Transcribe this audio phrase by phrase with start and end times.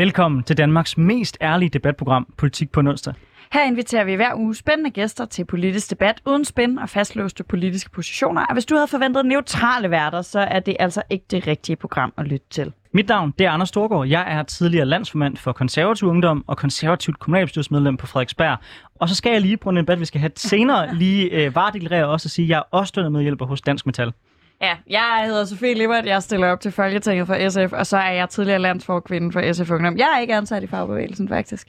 [0.00, 3.14] Velkommen til Danmarks mest ærlige debatprogram, Politik på onsdag.
[3.52, 7.90] Her inviterer vi hver uge spændende gæster til politisk debat uden spænd og fastlåste politiske
[7.90, 8.46] positioner.
[8.46, 12.12] Og hvis du havde forventet neutrale værter, så er det altså ikke det rigtige program
[12.16, 12.72] at lytte til.
[12.92, 14.08] Mit navn det er Anders Storgård.
[14.08, 18.58] Jeg er tidligere landsformand for konservativ ungdom og konservativt kommunalbestyrelsesmedlem på Frederiksberg.
[18.94, 22.06] Og så skal jeg lige på en debat, vi skal have senere, lige øh, varedeklarere
[22.08, 24.12] også at sige, at jeg er også med hjælper hos Dansk Metal.
[24.60, 28.10] Ja, jeg hedder Sofie Lippert, jeg stiller op til Folketinget for SF, og så er
[28.10, 29.96] jeg tidligere landsforkvinde for SF Ungdom.
[29.96, 31.68] Jeg er ikke ansat i fagbevægelsen, faktisk.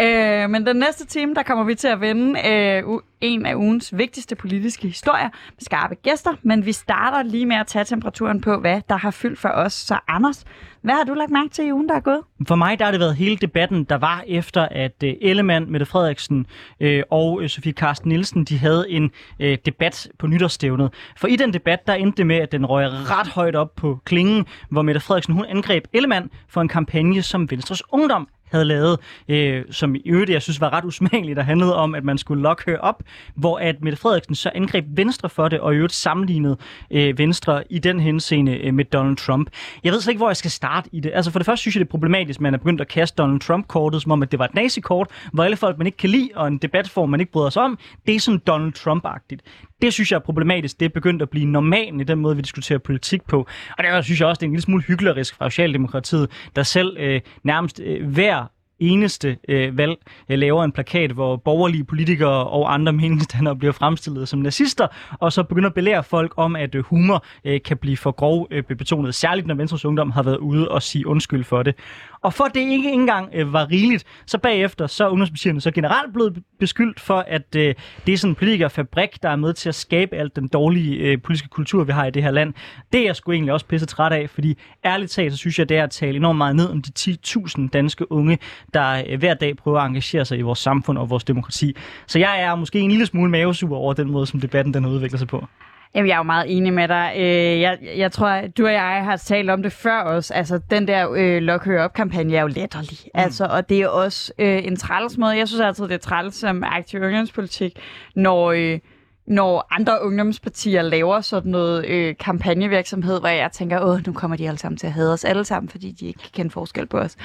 [0.00, 2.82] Øh, men den næste time, der kommer vi til at vende øh,
[3.20, 7.66] en af ugens vigtigste politiske historier med skarpe gæster, men vi starter lige med at
[7.66, 9.72] tage temperaturen på, hvad der har fyldt for os.
[9.72, 10.44] Så Anders,
[10.82, 12.20] hvad har du lagt mærke til i ugen, der er gået?
[12.48, 15.86] For mig der har det været hele debatten, der var efter, at uh, Ellemann, Mette
[15.86, 16.46] Frederiksen
[16.80, 19.10] øh, og øh, Sofie Karsten Nielsen, de havde en
[19.40, 20.94] debat på nytårsstævnet.
[21.16, 23.98] For i den debat, der endte det med, at den røg ret højt op på
[24.04, 28.98] klingen, hvor Mette Frederiksen hun angreb Ellemann for en kampagne, som Venstres Ungdom havde lavet,
[29.28, 32.42] øh, som i øvrigt, jeg synes var ret usmageligt, der handlede om, at man skulle
[32.42, 33.02] lokke her op,
[33.34, 36.56] hvor at Mette Frederiksen så angreb Venstre for det, og i øvrigt sammenlignede
[36.90, 39.50] øh, Venstre i den henseende øh, med Donald Trump.
[39.84, 41.12] Jeg ved slet ikke, hvor jeg skal starte i det.
[41.14, 43.16] Altså for det første synes jeg, det er problematisk, at man er begyndt at kaste
[43.16, 46.10] Donald Trump-kortet, som om, at det var et nazikort, hvor alle folk, man ikke kan
[46.10, 49.40] lide, og en debatform, man ikke bryder sig om, det er sådan Donald Trump-agtigt.
[49.82, 50.80] Det synes jeg er problematisk.
[50.80, 53.46] Det er begyndt at blive normalt i den måde, vi diskuterer politik på.
[53.78, 56.96] Og der synes jeg også, det er en lille smule hyggelig fra Socialdemokratiet, der selv
[56.98, 58.46] øh, nærmest øh, hver
[58.82, 59.96] eneste øh, valg
[60.28, 64.86] jeg laver en plakat, hvor borgerlige politikere og andre meningsdannere bliver fremstillet som nazister,
[65.20, 68.48] og så begynder at belære folk om, at øh, humor øh, kan blive for grov
[68.50, 71.74] øh, betonet, særligt når Venstres Ungdom har været ude og sige undskyld for det.
[72.22, 76.12] Og for det ikke engang øh, var rigeligt, så bagefter så er ungdomspartierne så generelt
[76.12, 77.74] blevet beskyldt for, at øh,
[78.06, 81.22] det er sådan en politikerfabrik, der er med til at skabe alt den dårlige øh,
[81.22, 82.54] politiske kultur, vi har i det her land.
[82.92, 85.68] Det er jeg sgu egentlig også pisse træt af, fordi ærligt talt, så synes jeg,
[85.68, 88.38] det er at tale enormt meget ned om de 10.000 danske unge,
[88.74, 91.76] der øh, hver dag prøver at engagere sig i vores samfund og vores demokrati.
[92.06, 94.90] Så jeg er måske en lille smule mavesur over den måde, som debatten den har
[94.90, 95.46] udviklet sig på.
[95.94, 97.12] Jamen, jeg er jo meget enig med dig.
[97.16, 100.34] Øh, jeg, jeg tror, at du og jeg har talt om det før også.
[100.34, 102.98] Altså, den der øh, Lock Her Up-kampagne er jo letterlig.
[103.04, 103.10] Mm.
[103.14, 105.36] Altså, og det er også øh, en træls måde.
[105.36, 107.78] Jeg synes altid, det er træls som aktiv ungdomspolitik,
[108.14, 108.52] når...
[108.52, 108.78] Øh,
[109.26, 114.48] når andre ungdomspartier laver sådan noget øh, kampagnevirksomhed, hvor jeg tænker, åh, nu kommer de
[114.48, 116.98] alle sammen til at hade os alle sammen, fordi de ikke kan kende forskel på
[116.98, 117.16] os.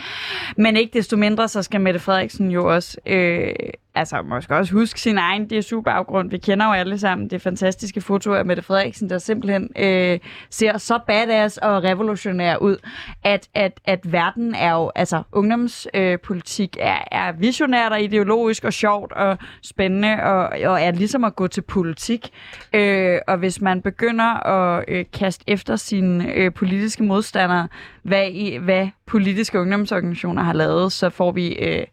[0.58, 3.54] Men ikke desto mindre, så skal Mette Frederiksen jo også øh,
[3.98, 6.30] altså måske også huske sin egen DSU-baggrund.
[6.30, 10.20] Vi kender jo alle sammen det fantastiske foto af Mette Frederiksen, der simpelthen øh,
[10.50, 12.78] ser så badass og revolutionær ud,
[13.24, 18.74] at, at, at verden er jo, altså ungdomspolitik øh, er, er visionært og ideologisk og
[18.74, 22.30] sjovt og spændende og, og er ligesom at gå til politik.
[22.74, 27.68] Øh, og hvis man begynder at øh, kaste efter sine øh, politiske modstandere,
[28.04, 31.84] hvad, i, hvad politiske ungdomsorganisationer har lavet, så får vi øh,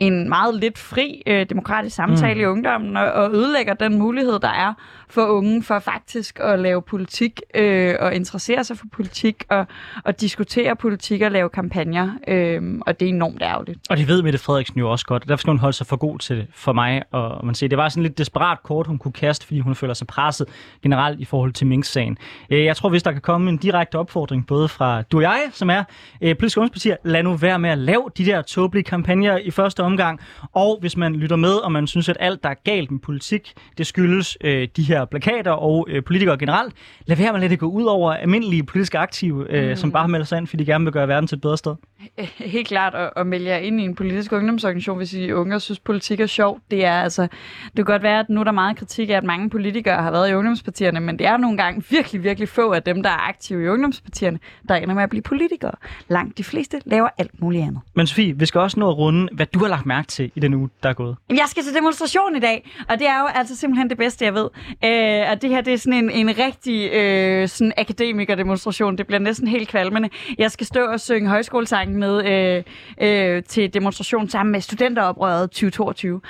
[0.00, 2.40] en meget lidt fri øh, demokratisk samtale mm.
[2.40, 4.74] i ungdommen, og, og ødelægger den mulighed, der er
[5.08, 9.66] for unge for faktisk at lave politik øh, og interessere sig for politik og,
[10.04, 12.10] og diskutere politik og lave kampagner.
[12.28, 13.78] Øh, og det er enormt ærgerligt.
[13.90, 15.28] Og det ved Mette Frederiksen jo også godt.
[15.28, 17.02] Derfor skal hun holde sig for god til det for mig.
[17.10, 19.94] Og man siger, det var sådan lidt desperat kort, hun kunne kaste, fordi hun føler
[19.94, 20.46] sig presset
[20.82, 22.18] generelt i forhold til Mink-sagen.
[22.50, 25.40] Øh, jeg tror, hvis der kan komme en direkte opfordring, både fra du og jeg,
[25.52, 25.84] som er
[26.20, 29.82] øh, politiske ungdomspartier, lad nu være med at lave de der tåbelige kampagner i første
[29.90, 30.20] omgang.
[30.52, 33.52] Og hvis man lytter med, og man synes, at alt, der er galt med politik,
[33.78, 36.74] det skyldes øh, de her plakater og øh, politikere generelt,
[37.06, 39.76] lad være med at lade det gå ud over almindelige politiske aktive, øh, mm.
[39.76, 41.74] som bare melder sig ind, fordi de gerne vil gøre verden til et bedre sted.
[42.54, 45.78] Helt klart at, at melde jer ind i en politisk ungdomsorganisation, hvis I unge synes,
[45.80, 46.62] politik er sjovt.
[46.70, 49.24] Det er altså, det kan godt være, at nu er der meget kritik af, at
[49.24, 52.82] mange politikere har været i ungdomspartierne, men det er nogle gange virkelig, virkelig få af
[52.82, 54.38] dem, der er aktive i ungdomspartierne,
[54.68, 55.72] der ender med at blive politikere.
[56.08, 57.80] Langt de fleste laver alt muligt andet.
[57.94, 60.40] Men Sofie, vi skal også nå at runde, hvad du har lagt mærke til i
[60.40, 61.16] den uge, der er gået.
[61.30, 64.34] Jeg skal til demonstration i dag, og det er jo altså simpelthen det bedste, jeg
[64.34, 64.48] ved.
[64.84, 68.98] Øh, og det her, det er sådan en, en rigtig øh, sådan akademiker-demonstration.
[68.98, 70.08] Det bliver næsten helt kvalmende.
[70.38, 72.62] Jeg skal stå og synge højskolesang med øh,
[73.00, 76.20] øh, til demonstration sammen med studenteroprøret 2022.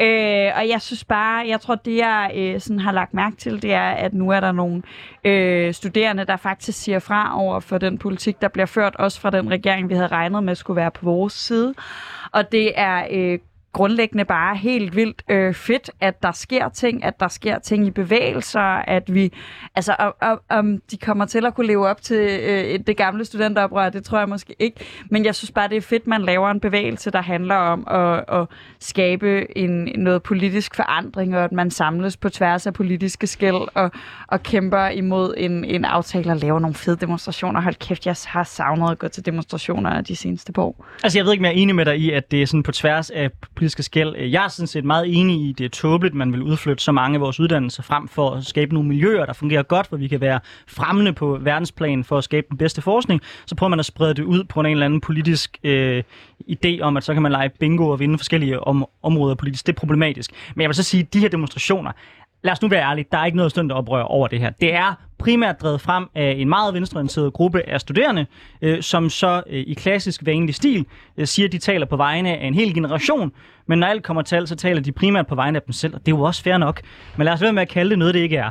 [0.00, 3.62] Øh, og jeg synes bare, jeg tror, det jeg øh, sådan har lagt mærke til,
[3.62, 4.82] det er, at nu er der nogle
[5.24, 9.30] øh, studerende, der faktisk siger fra over for den politik, der bliver ført, også fra
[9.30, 11.74] den regering, vi havde regnet med skulle være på vores side.
[12.32, 13.38] Og det er øh,
[13.72, 17.90] grundlæggende bare helt vildt øh, fedt, at der sker ting, at der sker ting i
[17.90, 19.32] bevægelser, at vi,
[19.76, 23.24] altså om, om, om de kommer til at kunne leve op til øh, det gamle
[23.24, 24.80] studenteroprør, det tror jeg måske ikke,
[25.10, 28.40] men jeg synes bare, det er fedt, man laver en bevægelse, der handler om at,
[28.40, 28.46] at
[28.78, 33.90] skabe en, noget politisk forandring, og at man samles på tværs af politiske skæld og,
[34.28, 37.60] og kæmper imod en, en aftale og laver nogle fede demonstrationer.
[37.60, 40.86] Hold kæft, jeg har savnet at gå til demonstrationer de seneste par år.
[41.02, 42.62] Altså, jeg ved ikke, om jeg er enig med dig i, at det er sådan
[42.62, 44.14] på tværs af politiske skæld.
[44.18, 46.42] Øh, jeg er sådan set meget enig i, at det er tåbeligt, at man vil
[46.42, 49.88] udflytte så mange af vores uddannelser frem for at skabe nogle miljøer, der fungerer godt,
[49.88, 53.20] hvor vi kan være fremmende på verdensplan for at skabe den bedste forskning.
[53.46, 56.02] Så prøver man at sprede det ud på en eller anden politisk øh,
[56.50, 59.66] idé om, at så kan man lege bingo og vinde forskellige om- områder politisk.
[59.66, 60.30] Det er problematisk.
[60.54, 61.92] Men jeg vil så sige, at de her demonstrationer,
[62.42, 64.50] lad os nu være ærlige, der er ikke noget stønt oprør over det her.
[64.50, 68.26] Det er primært drevet frem af en meget venstreorienteret gruppe af studerende,
[68.62, 72.36] øh, som så øh, i klassisk vanlig stil øh, siger, at de taler på vegne
[72.36, 73.32] af en hel generation,
[73.66, 75.94] men når alt kommer til alt, så taler de primært på vegne af dem selv,
[75.94, 76.80] og det er jo også fair nok.
[77.16, 78.50] Men lad os være med at kalde det noget, det ikke er.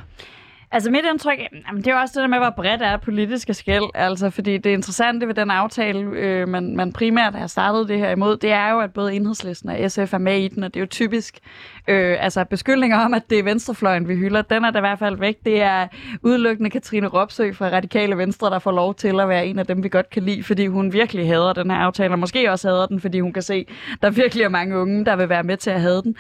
[0.72, 3.54] Altså mit indtryk, jamen, det er jo også det der med, hvor bredt er politiske
[3.54, 3.84] skæld.
[3.96, 8.12] Altså, fordi det interessante ved den aftale, øh, man, man primært har startet det her
[8.12, 10.80] imod, det er jo, at både Enhedslisten og SF er med i den, og det
[10.80, 11.40] er jo typisk
[11.90, 14.42] øh, altså beskyldninger om, at det er venstrefløjen, vi hylder.
[14.42, 15.36] Den er der i hvert fald væk.
[15.46, 15.88] Det er
[16.24, 19.84] udelukkende Katrine Ropsø fra Radikale Venstre, der får lov til at være en af dem,
[19.84, 22.86] vi godt kan lide, fordi hun virkelig hader den her aftale, og måske også hader
[22.86, 23.66] den, fordi hun kan se,
[24.02, 26.16] der virkelig er mange unge, der vil være med til at have den.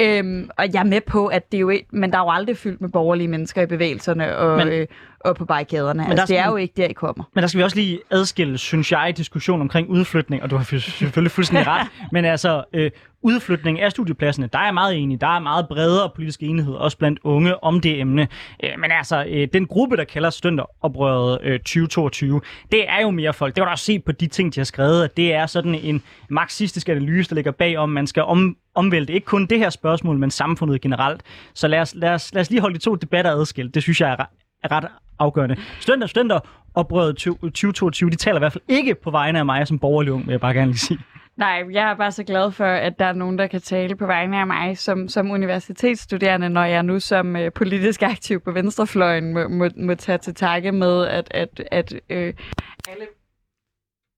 [0.00, 2.30] Øhm, og jeg er med på, at det er jo ikke, men der er jo
[2.30, 4.86] aldrig fyldt med borgerlige mennesker i bevægelserne og, men, øh,
[5.20, 6.10] og på barrikaderne.
[6.10, 7.24] Altså, det er jo ikke der, I kommer.
[7.34, 10.64] Men der skal vi også lige adskille, synes jeg, diskussion omkring udflytning, og du har
[10.64, 12.90] selvfølgelig fuldstændig ret, men altså øh,
[13.22, 15.20] udflytning af studiepladserne, der er jeg meget enig.
[15.20, 18.28] Der er meget bredere politisk enighed, også blandt unge, om det emne.
[18.64, 22.40] Øh, men altså, øh, den gruppe, der kalder studenteroprøret øh, 2022,
[22.72, 23.54] det er jo mere folk.
[23.54, 25.74] Det kan du også se på de ting, de har skrevet, at det er sådan
[25.74, 29.70] en marxistisk analyse, der ligger bag om, man skal om, omvælte ikke kun det her
[29.70, 31.22] spørgsmål, men samfundet generelt.
[31.54, 33.74] Så lad os, lad os, lad os lige holde de to debatter adskilt.
[33.74, 34.24] Det synes jeg er,
[34.64, 34.84] er ret
[35.20, 35.56] afgørende.
[35.80, 36.40] Studenter, studenter
[36.74, 40.26] oprøret 2022, de taler i hvert fald ikke på vegne af mig som borgerlig ung,
[40.26, 40.98] vil jeg bare gerne lige sige.
[41.36, 44.06] Nej, jeg er bare så glad for, at der er nogen, der kan tale på
[44.06, 49.32] vegne af mig som, som universitetsstuderende, når jeg nu som uh, politisk aktiv på venstrefløjen
[49.32, 52.34] må, må, må tage til takke med, at, at, at uh, alle...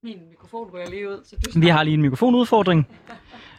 [0.04, 2.88] Min mikrofon rører lige ud, så du Vi har lige en mikrofonudfordring.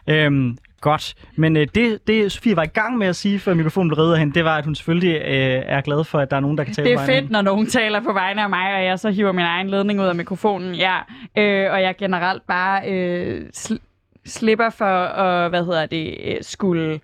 [0.06, 1.14] øhm, godt.
[1.36, 4.18] Men øh, det, det, Sofie var i gang med at sige, før mikrofonen blev reddet
[4.18, 6.64] hen, det var, at hun selvfølgelig øh, er glad for, at der er nogen, der
[6.64, 8.98] kan tale Det på er fedt, når nogen taler på vegne af mig, og jeg
[8.98, 10.96] så hiver min egen ledning ud af mikrofonen, ja.
[11.38, 17.00] Øh, og jeg generelt bare øh, sl- slipper for at, hvad hedder det, øh, skulle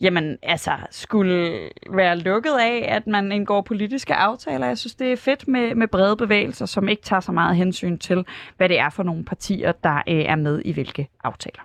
[0.00, 1.58] jamen, altså, skulle
[1.90, 4.66] være lukket af, at man indgår politiske aftaler.
[4.66, 7.98] Jeg synes, det er fedt med, med brede bevægelser, som ikke tager så meget hensyn
[7.98, 8.24] til,
[8.56, 11.62] hvad det er for nogle partier, der øh, er med i hvilke aftaler.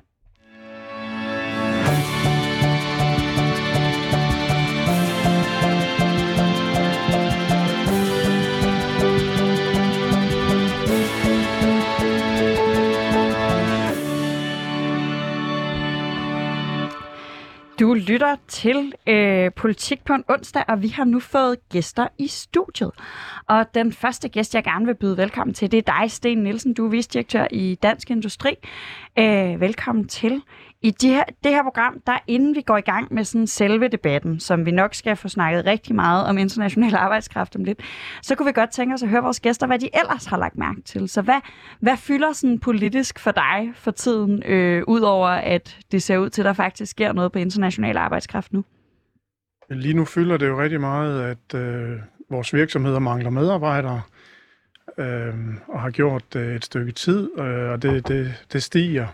[17.80, 22.28] Du lytter til øh, Politik på en onsdag, og vi har nu fået gæster i
[22.28, 22.92] studiet.
[23.48, 26.74] Og den første gæst, jeg gerne vil byde velkommen til, det er dig, Sten Nielsen.
[26.74, 28.56] Du er vicedirektør i Dansk Industri.
[29.20, 30.42] Øh, velkommen til.
[30.84, 33.88] I de her, det her program, der inden vi går i gang med sådan selve
[33.88, 37.80] debatten, som vi nok skal få snakket rigtig meget om international arbejdskraft om lidt,
[38.22, 40.58] så kunne vi godt tænke os at høre vores gæster, hvad de ellers har lagt
[40.58, 41.10] mærke til.
[41.10, 41.40] Så hvad,
[41.80, 46.42] hvad fylder sådan politisk for dig for tiden, øh, udover at det ser ud til,
[46.42, 48.63] at der faktisk sker noget på international arbejdskraft nu?
[49.70, 52.00] Lige nu fylder det jo rigtig meget, at øh,
[52.30, 54.02] vores virksomheder mangler medarbejdere,
[54.98, 55.34] øh,
[55.68, 59.08] og har gjort det et stykke tid, øh, og det, det, det stiger.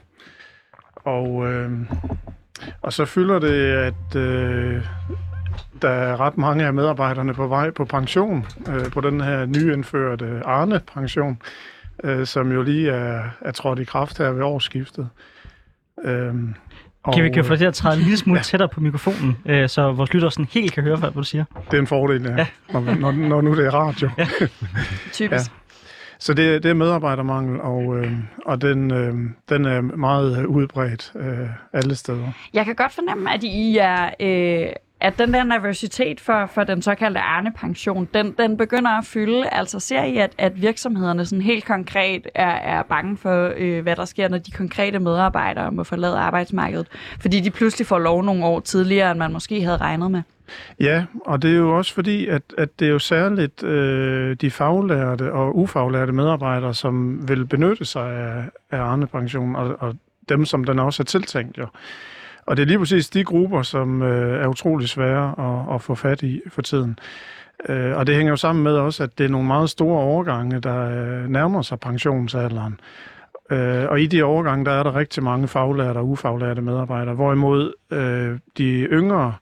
[1.03, 1.71] Og, øh,
[2.81, 4.85] og så fylder det, at øh,
[5.81, 10.41] der er ret mange af medarbejderne på vej på pension, øh, på den her nyindførte
[10.45, 11.41] Arne-pension,
[12.03, 15.09] øh, som jo lige er, er trådt i kraft her ved årsskiftet.
[16.03, 16.33] Øh,
[17.13, 18.43] kan vi kan få dig til at træde en lille smule ja.
[18.43, 21.45] tættere på mikrofonen, øh, så vores lytter sådan helt kan høre, hvad du siger?
[21.71, 22.35] Det er en fordel, ja.
[22.37, 22.47] ja.
[22.73, 24.09] Når, når, når nu det er radio.
[24.17, 24.27] Ja.
[25.13, 25.51] Typisk.
[25.51, 25.58] Ja.
[26.19, 28.11] Så det, det er medarbejdermangel, og, øh,
[28.45, 29.13] og den, øh,
[29.49, 32.27] den er meget udbredt øh, alle steder.
[32.53, 34.09] Jeg kan godt fornemme, at I er...
[34.19, 39.49] Øh at den der nervøsitet for, for den såkaldte Arne-pension, den, den begynder at fylde.
[39.49, 43.95] Altså ser I, at, at virksomhederne sådan helt konkret er, er bange for, øh, hvad
[43.95, 46.87] der sker, når de konkrete medarbejdere må forlade arbejdsmarkedet,
[47.19, 50.21] fordi de pludselig får lov nogle år tidligere, end man måske havde regnet med?
[50.79, 54.51] Ja, og det er jo også fordi, at, at det er jo særligt øh, de
[54.51, 59.95] faglærte og ufaglærte medarbejdere, som vil benytte sig af, af Arne-pensionen, og, og
[60.29, 61.67] dem, som den også er tiltænkt jo.
[62.45, 65.95] Og det er lige præcis de grupper, som øh, er utrolig svære at, at få
[65.95, 66.99] fat i for tiden.
[67.69, 70.59] Øh, og det hænger jo sammen med også, at det er nogle meget store overgange,
[70.59, 72.79] der øh, nærmer sig pensionsalderen.
[73.51, 77.73] Øh, og i de overgange, der er der rigtig mange faglærte og ufaglærte medarbejdere, hvorimod
[77.91, 79.33] øh, de yngre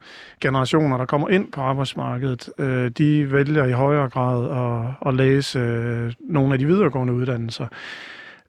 [0.41, 5.59] generationer, der kommer ind på arbejdsmarkedet, øh, de vælger i højere grad at, at læse
[5.59, 7.67] øh, nogle af de videregående uddannelser.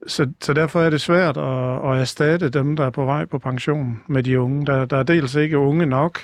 [0.07, 3.39] Så, så derfor er det svært at, at erstatte dem, der er på vej på
[3.39, 4.65] pension med de unge.
[4.65, 6.19] Der, der er dels ikke unge nok,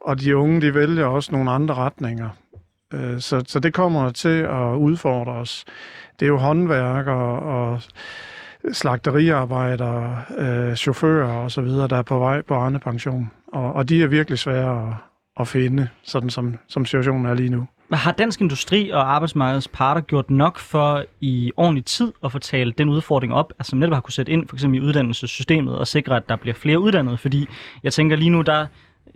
[0.00, 2.28] og de unge de vælger også nogle andre retninger.
[2.94, 5.64] Øh, så, så det kommer til at udfordre os.
[6.20, 7.80] Det er jo håndværk og, og
[8.72, 13.30] slagteriarbejdere, øh, chauffører og så videre, der er på vej på andre pension.
[13.52, 14.94] Og, og de er virkelig svære at,
[15.40, 17.66] at finde, sådan som, som situationen er lige nu.
[17.92, 22.88] Har Dansk Industri og arbejdsmarkedets parter gjort nok for i ordentlig tid at fortale den
[22.88, 26.28] udfordring op, altså netop har kunne sætte ind for eksempel i uddannelsessystemet og sikre, at
[26.28, 27.16] der bliver flere uddannede?
[27.16, 27.48] Fordi
[27.82, 28.66] jeg tænker lige nu, der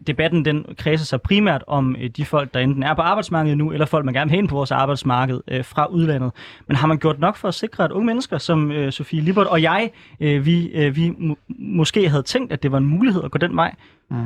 [0.06, 3.72] debatten den kredser sig primært om øh, de folk, der enten er på arbejdsmarkedet nu,
[3.72, 6.32] eller folk, man gerne vil have på vores arbejdsmarked øh, fra udlandet.
[6.66, 9.46] Men har man gjort nok for at sikre, at unge mennesker som øh, Sofie Libert
[9.46, 13.24] og jeg, øh, vi, øh, vi må, måske havde tænkt, at det var en mulighed
[13.24, 13.74] at gå den vej?
[14.10, 14.16] Mm.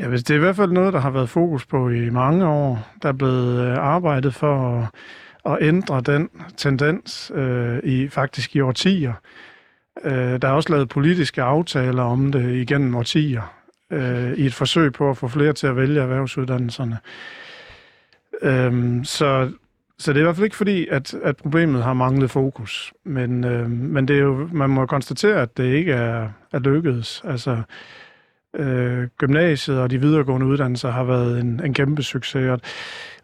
[0.00, 2.46] Ja, hvis det er i hvert fald noget, der har været fokus på i mange
[2.46, 2.88] år.
[3.02, 4.80] Der er blevet øh, arbejdet for
[5.46, 9.12] at, at ændre den tendens øh, i faktisk i årtier.
[10.04, 14.92] Øh, der er også lavet politiske aftaler om det igennem årtier øh, i et forsøg
[14.92, 16.98] på at få flere til at vælge erhvervsuddannelserne.
[18.42, 19.50] Øhm, så,
[19.98, 23.44] så det er i hvert fald ikke fordi, at, at problemet har manglet fokus, men,
[23.44, 27.22] øh, men det er jo, man må konstatere, at det ikke er, er lykkedes.
[27.24, 27.62] Altså,
[28.56, 32.50] øh, gymnasiet og de videregående uddannelser har været en, en kæmpe succes.
[32.50, 32.60] Og,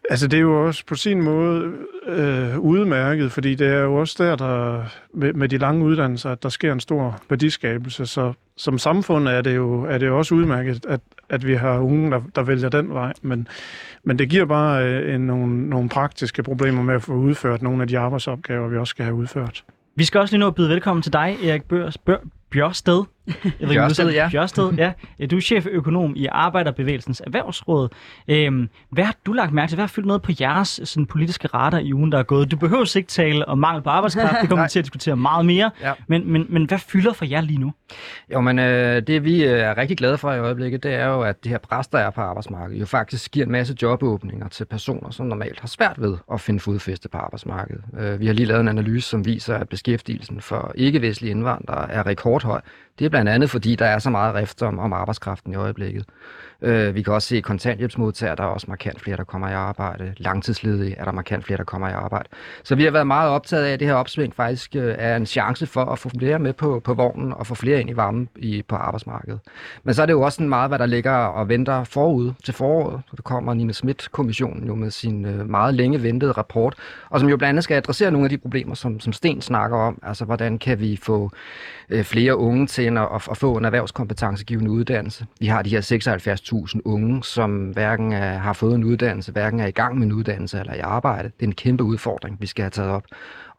[0.09, 1.71] altså det er jo også på sin måde
[2.07, 4.83] øh, udmærket, fordi det er jo også der, der
[5.13, 8.05] med, med de lange uddannelser, at der sker en stor værdiskabelse.
[8.05, 11.79] Så som samfund er det jo, er det jo også udmærket, at, at vi har
[11.79, 13.13] unge, der, der vælger den vej.
[13.21, 13.47] Men,
[14.03, 17.81] men det giver bare øh, en, nogle, nogle praktiske problemer med at få udført nogle
[17.81, 19.63] af de arbejdsopgaver, vi også skal have udført.
[19.95, 22.17] Vi skal også lige nu byde velkommen til dig, Erik Børs, Bør,
[22.51, 23.03] Bjørsted.
[23.67, 24.29] Bjørsted, ja.
[24.31, 24.91] Bjørsted, ja.
[25.31, 27.89] Du er cheføkonom i Arbejderbevægelsens Erhvervsråd.
[28.27, 29.75] Øhm, hvad har du lagt mærke til?
[29.75, 32.51] Hvad har fyldt noget på jeres sådan, politiske radar i ugen, der er gået?
[32.51, 34.35] Du behøver ikke tale om mangel på arbejdskraft.
[34.41, 35.71] Det kommer vi til at diskutere meget mere.
[35.81, 35.93] Ja.
[36.07, 37.73] Men, men, men hvad fylder for jer lige nu?
[38.33, 41.21] Jo, men øh, det vi øh, er rigtig glade for i øjeblikket, det er jo,
[41.21, 44.65] at det her pres, der er på arbejdsmarkedet, jo faktisk giver en masse jobåbninger til
[44.65, 47.83] personer, som normalt har svært ved at finde fodfæste på arbejdsmarkedet.
[47.99, 52.05] Øh, vi har lige lavet en analyse, som viser, at beskæftigelsen for ikke-vestlige indvandrere er
[52.05, 52.61] rekordhøj.
[52.99, 56.05] Det blandt andet, fordi der er så meget rift om, om arbejdskraften i øjeblikket.
[56.61, 60.13] Øh, vi kan også se kontanthjælpsmodtagere, der er også markant flere, der kommer i arbejde.
[60.17, 62.29] Langtidsledige er der markant flere, der kommer i arbejde.
[62.63, 65.25] Så vi har været meget optaget af, at det her opsving faktisk øh, er en
[65.25, 68.29] chance for at få flere med på, på vognen og få flere ind i varmen
[68.35, 69.39] i, på arbejdsmarkedet.
[69.83, 72.53] Men så er det jo også en meget, hvad der ligger og venter forud til
[72.53, 73.01] foråret.
[73.09, 76.75] Så der kommer Nina Schmidt-kommissionen jo med sin øh, meget længe ventede rapport,
[77.09, 79.77] og som jo blandt andet skal adressere nogle af de problemer, som, som Sten snakker
[79.77, 79.99] om.
[80.03, 81.31] Altså, hvordan kan vi få
[81.89, 85.25] øh, flere unge til at, at, at få en erhvervskompetencegivende uddannelse.
[85.39, 89.59] Vi har de her 76 76.000 unge, som hverken er, har fået en uddannelse, hverken
[89.59, 91.31] er i gang med en uddannelse eller i arbejde.
[91.39, 93.03] Det er en kæmpe udfordring, vi skal have taget op.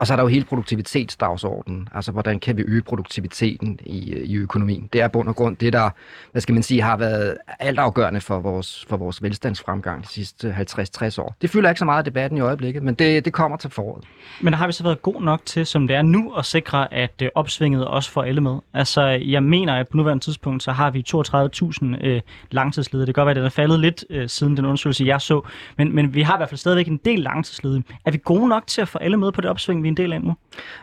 [0.02, 1.88] Og så er der jo hele produktivitetsdagsordenen.
[1.94, 4.88] Altså, hvordan kan vi øge produktiviteten i, i økonomien?
[4.92, 5.90] Det er bund og grund det, der,
[6.32, 11.20] hvad skal man sige, har været altafgørende for vores, for vores velstandsfremgang de sidste 50-60
[11.20, 11.36] år.
[11.42, 14.04] Det fylder ikke så meget af debatten i øjeblikket, men det, det kommer til foråret.
[14.40, 17.22] Men har vi så været god nok til, som det er nu, at sikre, at
[17.22, 18.58] øh, opsvinget også får alle med?
[18.74, 21.04] Altså, jeg mener, at på nuværende tidspunkt, så har vi
[22.00, 23.06] 32.000 øh, langtidsledige.
[23.06, 25.40] Det kan godt være, at det er faldet lidt øh, siden den undersøgelse, jeg så,
[25.78, 27.84] men, men vi har i hvert fald stadigvæk en del langtidsledige.
[28.04, 30.12] Er vi gode nok til at få alle med på det opsving, vi en del
[30.12, 30.34] af nu?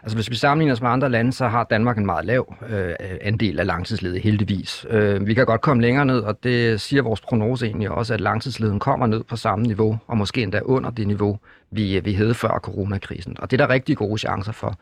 [0.04, 2.94] Altså hvis vi sammenligner os med andre lande, så har Danmark en meget lav øh,
[3.22, 4.86] andel af langtidsledige, heldigvis.
[4.90, 8.22] Øh, vi kan godt komme længere ned, og det siger vores prognose egentlig også, at
[8.22, 11.40] langtidsleden kommer ned på samme niveau, og måske endda under det niveau,
[11.72, 13.36] vi, øh, vi havde før coronakrisen.
[13.40, 14.80] Og det er der rigtig gode chancer for.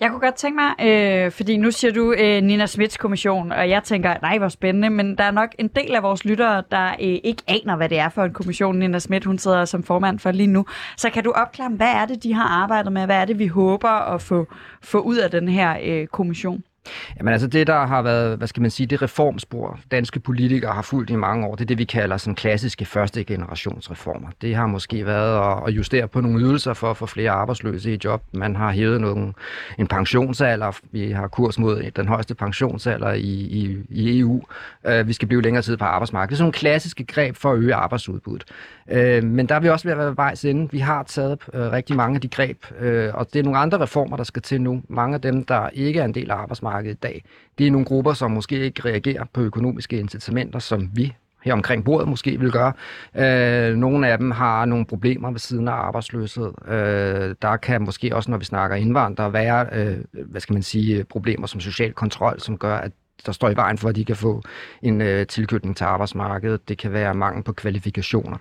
[0.00, 3.68] Jeg kunne godt tænke mig, øh, fordi nu siger du øh, Nina Smits kommission, og
[3.70, 6.88] jeg tænker, nej, hvor spændende, men der er nok en del af vores lyttere, der
[6.90, 10.18] øh, ikke aner, hvad det er for en kommission, Nina Smit, hun sidder som formand
[10.18, 10.66] for lige nu.
[10.96, 13.06] Så kan du opklare, hvad er det, de har arbejdet med?
[13.06, 14.46] Hvad er det, vi håber at få,
[14.82, 16.62] få ud af den her øh, kommission?
[17.18, 20.82] Jamen altså det, der har været, hvad skal man sige, det reformspor, danske politikere har
[20.82, 24.28] fulgt i mange år, det er det, vi kalder sådan klassiske første generationsreformer.
[24.40, 27.98] Det har måske været at justere på nogle ydelser for at få flere arbejdsløse i
[28.04, 28.22] job.
[28.32, 29.32] Man har hævet nogle,
[29.78, 30.78] en pensionsalder.
[30.92, 34.42] Vi har kurs mod den højeste pensionsalder i, i, i EU.
[34.86, 36.30] Øh, vi skal blive længere tid på arbejdsmarkedet.
[36.30, 38.44] Det er sådan nogle klassiske greb for at øge arbejdsudbuddet.
[38.90, 40.68] Øh, men der er vi også ved at være vejs ende.
[40.72, 42.64] Vi har taget øh, rigtig mange af de greb,
[43.14, 44.82] og det er nogle andre reformer, der skal til nu.
[44.88, 47.24] Mange af dem, der ikke er en del af arbejdsmarkedet, arbejdsmarkedet i dag.
[47.58, 51.14] Det er nogle grupper, som måske ikke reagerer på økonomiske incitamenter, som vi
[51.44, 52.72] her omkring bordet måske vil gøre.
[53.14, 56.52] Øh, nogle af dem har nogle problemer ved siden af arbejdsløshed.
[56.68, 61.04] Øh, der kan måske også, når vi snakker indvandrere, være øh, hvad skal man sige,
[61.04, 62.92] problemer som social kontrol, som gør, at
[63.26, 64.42] der står i vejen for, at de kan få
[64.82, 66.68] en øh, tilknytning til arbejdsmarkedet.
[66.68, 68.38] Det kan være mangel på kvalifikationer.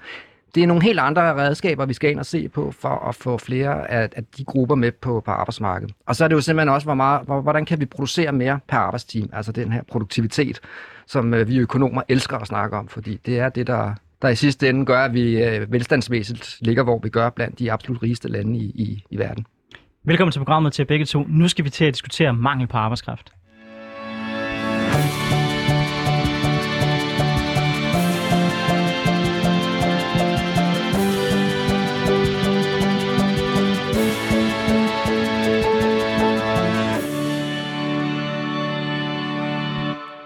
[0.55, 3.37] Det er nogle helt andre redskaber, vi skal ind og se på, for at få
[3.37, 5.95] flere af, af de grupper med på, på arbejdsmarkedet.
[6.05, 8.59] Og så er det jo simpelthen også, hvor meget, hvor, hvordan kan vi producere mere
[8.67, 10.59] per arbejdsteam, altså den her produktivitet,
[11.07, 14.35] som øh, vi økonomer elsker at snakke om, fordi det er det, der, der i
[14.35, 18.27] sidste ende gør, at vi øh, velstandsmæssigt ligger, hvor vi gør blandt de absolut rigeste
[18.27, 19.45] lande i, i, i verden.
[20.03, 21.25] Velkommen til programmet til begge to.
[21.27, 23.34] Nu skal vi til at diskutere mangel på arbejdskraft.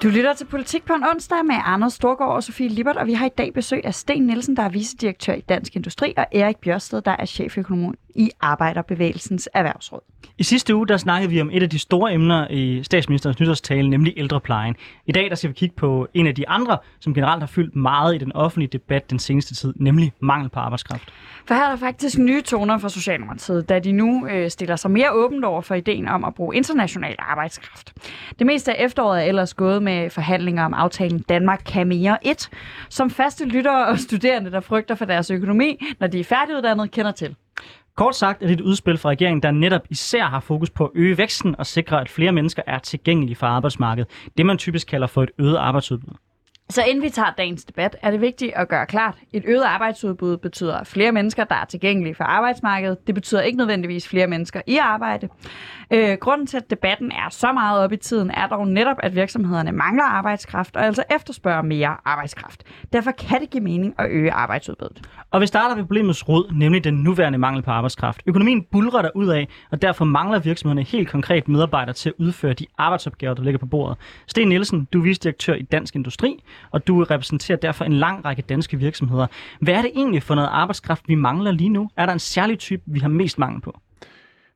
[0.03, 3.13] Du lytter til Politik på en onsdag med Anders Storgård og Sofie Libert, og vi
[3.13, 6.57] har i dag besøg af Sten Nielsen, der er vicedirektør i Dansk Industri, og Erik
[6.57, 10.01] Bjørsted, der er cheføkonom i Arbejderbevægelsens Erhvervsråd.
[10.37, 13.89] I sidste uge der snakkede vi om et af de store emner i statsministerens nytårstale,
[13.89, 14.75] nemlig ældreplejen.
[15.05, 17.75] I dag der skal vi kigge på en af de andre, som generelt har fyldt
[17.75, 21.13] meget i den offentlige debat den seneste tid, nemlig mangel på arbejdskraft.
[21.45, 24.91] For her er der faktisk nye toner fra Socialdemokratiet, da de nu øh, stiller sig
[24.91, 27.93] mere åbent over for ideen om at bruge international arbejdskraft.
[28.39, 32.49] Det meste af efteråret er ellers gået med forhandlinger om aftalen Danmark kan mere 1,
[32.89, 37.11] som faste lyttere og studerende, der frygter for deres økonomi, når de er færdiguddannede, kender
[37.11, 37.35] til.
[37.99, 40.91] Kort sagt er det et udspil fra regeringen, der netop især har fokus på at
[40.95, 44.09] øge væksten og sikre, at flere mennesker er tilgængelige for arbejdsmarkedet.
[44.37, 46.13] Det man typisk kalder for et øget arbejdsudbud.
[46.71, 49.63] Så inden vi tager dagens debat, er det vigtigt at gøre klart, at et øget
[49.63, 53.07] arbejdsudbud betyder flere mennesker, der er tilgængelige for arbejdsmarkedet.
[53.07, 55.29] Det betyder ikke nødvendigvis flere mennesker i arbejde.
[55.93, 59.15] Øh, grunden til, at debatten er så meget op i tiden, er dog netop, at
[59.15, 62.63] virksomhederne mangler arbejdskraft og altså efterspørger mere arbejdskraft.
[62.93, 65.09] Derfor kan det give mening at øge arbejdsudbuddet.
[65.31, 68.21] Og vi starter ved problemets rod, nemlig den nuværende mangel på arbejdskraft.
[68.25, 72.53] Økonomien bulrer der ud af, og derfor mangler virksomhederne helt konkret medarbejdere til at udføre
[72.53, 73.97] de arbejdsopgaver, der ligger på bordet.
[74.27, 78.41] Sten Nielsen, du er vicedirektør i Dansk Industri, og du repræsenterer derfor en lang række
[78.41, 79.27] danske virksomheder.
[79.61, 81.89] Hvad er det egentlig for noget arbejdskraft, vi mangler lige nu?
[81.97, 83.79] Er der en særlig type, vi har mest mangel på?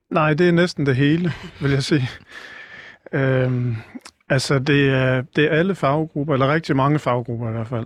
[0.10, 2.10] Nej, det er næsten det hele, vil jeg sige.
[3.14, 3.76] Øhm,
[4.30, 7.86] altså, det er, det er alle faggrupper, eller rigtig mange faggrupper i hvert fald.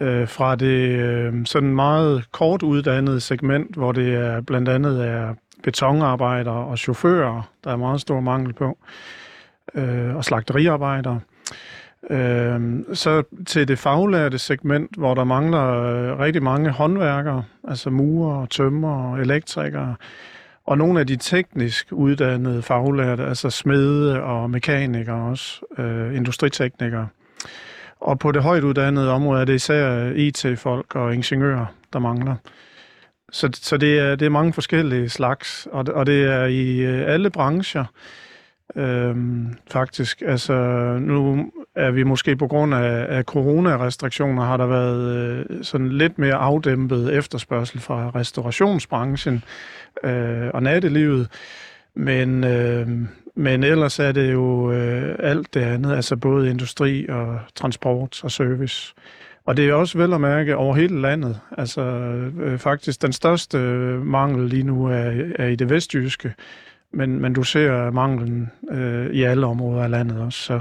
[0.00, 5.34] Øh, fra det øh, sådan meget kort uddannede segment, hvor det er blandt andet er
[5.62, 8.78] betonarbejdere og chauffører, der er meget stor mangel på,
[9.74, 11.14] øh, og slagteriarbejdere.
[11.14, 11.50] Øh,
[12.10, 18.46] Øhm, så til det faglærte segment, hvor der mangler øh, rigtig mange håndværkere, altså murer,
[18.46, 19.96] tømmer, elektrikere,
[20.64, 27.08] og nogle af de teknisk uddannede faglærte, altså smede og mekanikere også, øh, industriteknikere.
[28.00, 32.34] Og på det højt uddannede område er det især IT-folk og ingeniører, der mangler.
[33.32, 37.02] Så, så det, er, det er mange forskellige slags, og, og det er i øh,
[37.06, 37.84] alle brancher.
[38.76, 40.22] Øhm, faktisk.
[40.26, 40.54] Altså,
[41.00, 46.18] nu er vi måske på grund af, af coronarestriktioner, har der været øh, sådan lidt
[46.18, 49.44] mere afdæmpet efterspørgsel fra restaurationsbranchen
[50.04, 51.28] øh, og nattelivet.
[51.94, 52.88] Men, øh,
[53.34, 58.30] men ellers er det jo øh, alt det andet, altså både industri og transport og
[58.30, 58.94] service.
[59.44, 61.40] Og det er også vel at mærke over hele landet.
[61.58, 61.82] Altså
[62.40, 66.34] øh, faktisk den største øh, mangel lige nu er, er i det vestjyske,
[66.92, 70.38] men, men du ser manglen øh, i alle områder af landet også.
[70.38, 70.60] Så,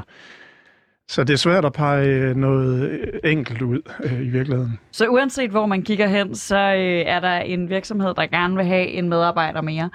[1.10, 4.80] så det er svært at pege øh, noget øh, enkelt ud øh, i virkeligheden.
[4.92, 8.66] Så uanset hvor man kigger hen, så øh, er der en virksomhed, der gerne vil
[8.66, 9.90] have en medarbejder mere.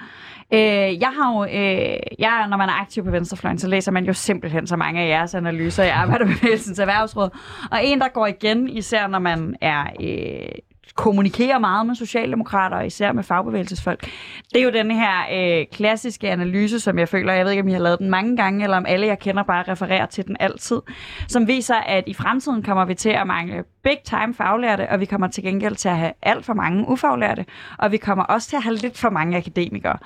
[0.53, 4.05] Øh, jeg har jo, øh, jeg, når man er aktiv på Venstrefløjen, så læser man
[4.05, 7.29] jo simpelthen så mange af jeres analyser i Arbejderbevægelsens Erhvervsråd.
[7.71, 10.59] Og en, der går igen, især når man er øh,
[10.95, 14.09] kommunikerer meget med socialdemokrater, og især med fagbevægelsesfolk.
[14.53, 17.67] Det er jo den her øh, klassiske analyse, som jeg føler, jeg ved ikke, om
[17.67, 20.37] I har lavet den mange gange, eller om alle, jeg kender, bare refererer til den
[20.39, 20.81] altid,
[21.27, 25.05] som viser, at i fremtiden kommer vi til at mangle big time faglærte, og vi
[25.05, 27.45] kommer til gengæld til at have alt for mange ufaglærte,
[27.79, 29.97] og vi kommer også til at have lidt for mange akademikere.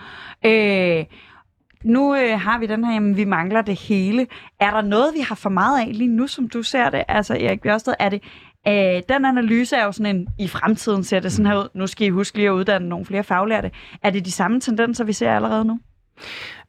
[0.46, 1.06] Øh,
[1.84, 4.28] nu øh, har vi den her, jamen, vi mangler det hele.
[4.60, 7.04] Er der noget, vi har for meget af lige nu, som du ser det?
[7.08, 8.24] Altså, Erik Bjørsted, er det,
[8.68, 11.88] Øh, den analyse er jo sådan en, i fremtiden ser det sådan her ud, nu
[11.88, 13.72] skal I huske lige at uddanne nogle flere faglærte.
[14.04, 15.80] Er det de samme tendenser, vi ser allerede nu?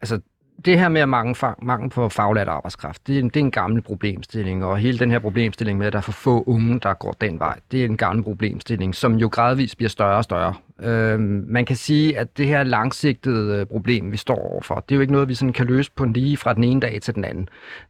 [0.00, 0.20] Altså,
[0.64, 3.82] det her med mangel, mange på faglært arbejdskraft, det er, en, det er en gammel
[3.82, 7.12] problemstilling, og hele den her problemstilling med, at der er for få unge, der går
[7.12, 10.54] den vej, det er en gammel problemstilling, som jo gradvist bliver større og større.
[10.82, 14.96] Øh, man kan sige, at det her langsigtede øh, problem, vi står overfor, det er
[14.96, 17.24] jo ikke noget, vi sådan kan løse på lige fra den ene dag til den
[17.24, 17.48] anden.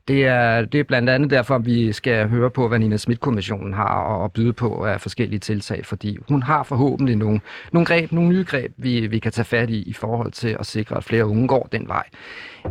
[0.08, 4.24] Det er, det er blandt andet derfor, vi skal høre på, hvad Nina Schmidt-kommissionen har
[4.24, 7.40] at byde på af forskellige tiltag, fordi hun har forhåbentlig nogle,
[7.72, 10.66] nogle greb, nogle nye greb, vi, vi kan tage fat i i forhold til at
[10.66, 12.04] sikre, at flere unge går den vej.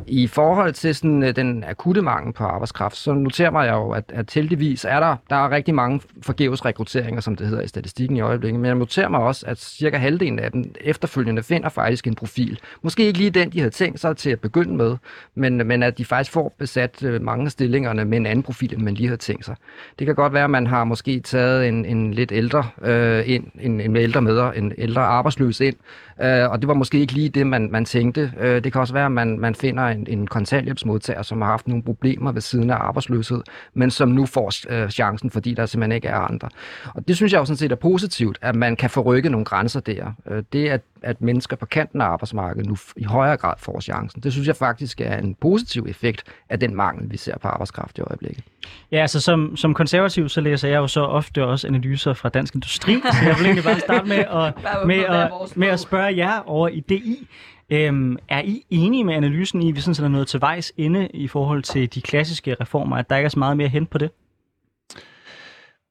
[0.07, 3.91] I forhold til sådan, øh, den akutte mangel på arbejdskraft, så noterer mig jeg jo,
[3.91, 7.67] at, at heldigvis er der, der er rigtig mange forgæves rekrutteringer, som det hedder i
[7.67, 11.69] statistikken i øjeblikket, men jeg noterer mig også, at cirka halvdelen af dem efterfølgende finder
[11.69, 12.59] faktisk en profil.
[12.81, 14.97] Måske ikke lige den, de havde tænkt sig til at begynde med,
[15.35, 18.73] men, men at de faktisk får besat øh, mange af stillingerne med en anden profil,
[18.73, 19.55] end man lige havde tænkt sig.
[19.99, 23.45] Det kan godt være, at man har måske taget en, en lidt ældre øh, ind,
[23.59, 25.75] en, en ældre med, en ældre arbejdsløs ind,
[26.21, 28.33] øh, og det var måske ikke lige det, man, man tænkte.
[28.39, 31.67] Øh, det kan også være, at man, man finder en, en kontanthjælpsmodtager, som har haft
[31.67, 33.41] nogle problemer ved siden af arbejdsløshed,
[33.73, 36.49] men som nu får øh, chancen, fordi der simpelthen ikke er andre.
[36.95, 39.79] Og det synes jeg jo sådan set er positivt, at man kan forrykke nogle grænser
[39.79, 39.98] der.
[40.29, 44.21] Øh, det, at, at mennesker på kanten af arbejdsmarkedet nu i højere grad får chancen,
[44.21, 47.97] det synes jeg faktisk er en positiv effekt af den mangel, vi ser på arbejdskraft
[47.97, 48.43] i øjeblikket.
[48.91, 52.55] Ja, altså som, som konservativ, så læser jeg jo så ofte også analyser fra Dansk
[52.55, 54.53] Industri, så jeg vil egentlig bare starte med at,
[54.87, 57.27] med at, med at spørge jer over i DI.
[57.69, 60.73] Øhm, er I enige med analysen i, at vi sådan set er nået til vejs
[60.77, 63.85] ende i forhold til de klassiske reformer, at der ikke er så meget mere hen
[63.85, 64.11] på det?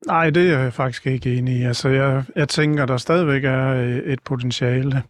[0.07, 1.63] Nej, det er jeg faktisk ikke enig i.
[1.63, 5.03] Altså, jeg, jeg tænker, der stadigvæk er øh, et potentiale.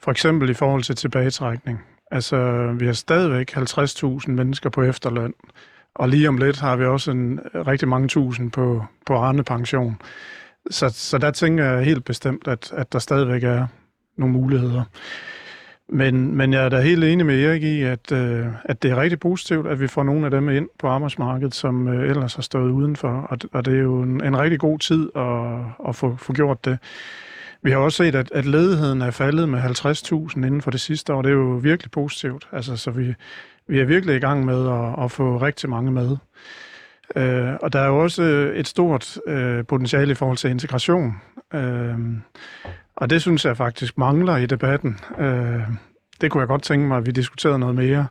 [0.00, 1.84] For eksempel i forhold til tilbagetrækning.
[2.10, 5.34] Altså, vi har stadigvæk 50.000 mennesker på efterløn.
[5.94, 9.44] Og lige om lidt har vi også en øh, rigtig mange tusind på, på Arne
[9.44, 9.96] pension.
[10.70, 13.66] Så, så der tænker jeg helt bestemt, at, at der stadigvæk er
[14.16, 14.84] nogle muligheder.
[15.88, 19.00] Men, men jeg er da helt enig med Erik i, at, øh, at det er
[19.00, 22.42] rigtig positivt, at vi får nogle af dem ind på arbejdsmarkedet, som øh, ellers har
[22.42, 23.08] stået udenfor.
[23.08, 26.64] Og, og det er jo en, en rigtig god tid at, at få, få gjort
[26.64, 26.78] det.
[27.62, 31.14] Vi har også set, at, at ledigheden er faldet med 50.000 inden for det sidste
[31.14, 31.22] år.
[31.22, 32.48] Det er jo virkelig positivt.
[32.52, 33.14] Altså, så vi,
[33.68, 36.16] vi er virkelig i gang med at, at få rigtig mange med.
[37.16, 38.22] Øh, og der er jo også
[38.54, 41.14] et stort øh, potentiale i forhold til integration.
[41.54, 41.98] Øh,
[42.96, 44.98] og det synes jeg faktisk mangler i debatten.
[45.18, 45.60] Øh,
[46.20, 48.06] det kunne jeg godt tænke mig, at vi diskuterede noget mere,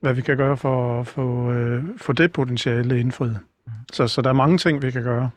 [0.00, 3.38] hvad vi kan gøre for at få, øh, få det potentiale indfriet.
[3.92, 5.30] Så, så der er mange ting, vi kan gøre.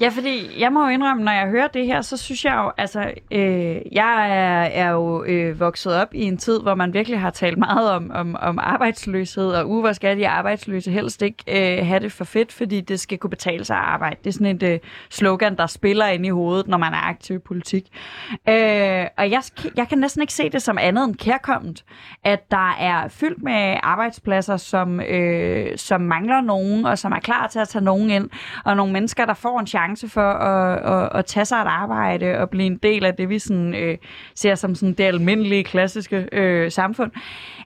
[0.00, 2.72] Ja, fordi jeg må jo indrømme, når jeg hører det her, så synes jeg jo,
[2.76, 7.20] altså, øh, jeg er, er jo øh, vokset op i en tid, hvor man virkelig
[7.20, 11.44] har talt meget om, om, om arbejdsløshed, og uh, hvor skal de arbejdsløse helst ikke
[11.48, 14.16] øh, have det for fedt, fordi det skal kunne betale sig at arbejde.
[14.24, 14.78] Det er sådan et øh,
[15.10, 17.84] slogan, der spiller ind i hovedet, når man er aktiv i politik.
[18.48, 19.42] Øh, og jeg,
[19.76, 21.84] jeg kan næsten ikke se det som andet end kærkommet,
[22.24, 27.46] at der er fyldt med arbejdspladser, som, øh, som mangler nogen, og som er klar
[27.46, 28.30] til at tage nogen ind,
[28.64, 31.66] og nogle mennesker, der får en chance chance for at, at, at tage sig et
[31.66, 33.98] arbejde og blive en del af det, vi sådan, øh,
[34.34, 37.10] ser som sådan det almindelige, klassiske øh, samfund.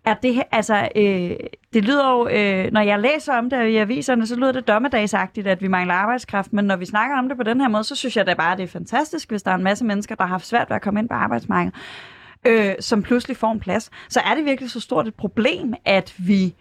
[0.04, 1.30] Er det, altså, øh,
[1.72, 5.46] det lyder jo, øh, når jeg læser om det i aviserne, så lyder det dommedagsagtigt,
[5.46, 7.96] at vi mangler arbejdskraft, men når vi snakker om det på den her måde, så
[7.96, 10.22] synes jeg da bare, at det er fantastisk, hvis der er en masse mennesker, der
[10.22, 11.74] har haft svært ved at komme ind på arbejdsmarkedet,
[12.46, 13.90] øh, som pludselig får en plads.
[14.08, 16.54] Så er det virkelig så stort et problem, at vi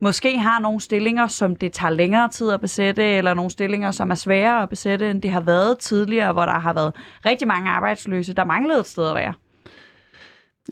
[0.00, 4.10] måske har nogle stillinger, som det tager længere tid at besætte, eller nogle stillinger, som
[4.10, 6.94] er sværere at besætte, end det har været tidligere, hvor der har været
[7.26, 9.34] rigtig mange arbejdsløse, der manglede et sted at være.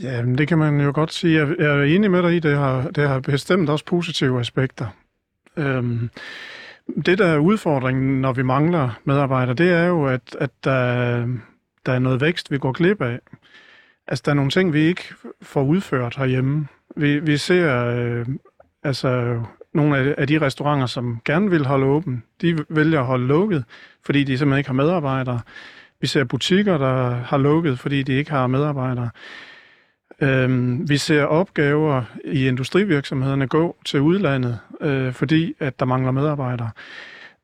[0.02, 1.38] Ja, det kan man jo godt sige.
[1.38, 4.86] Jeg er enig med dig i, det har, det har bestemt også positive aspekter.
[5.56, 6.10] Øhm,
[7.06, 11.26] det, der er udfordringen, når vi mangler medarbejdere, det er jo, at, at der,
[11.86, 13.18] der er noget vækst, vi går glip af.
[14.06, 15.02] Altså, der er nogle ting, vi ikke
[15.42, 16.66] får udført herhjemme.
[16.96, 18.26] Vi, vi ser øh,
[18.82, 19.40] Altså,
[19.74, 23.64] nogle af de restauranter, som gerne vil holde åben, de vælger at holde lukket,
[24.04, 25.40] fordi de simpelthen ikke har medarbejdere.
[26.00, 29.10] Vi ser butikker, der har lukket, fordi de ikke har medarbejdere.
[30.20, 36.70] Øhm, vi ser opgaver i industrivirksomhederne gå til udlandet, øh, fordi at der mangler medarbejdere.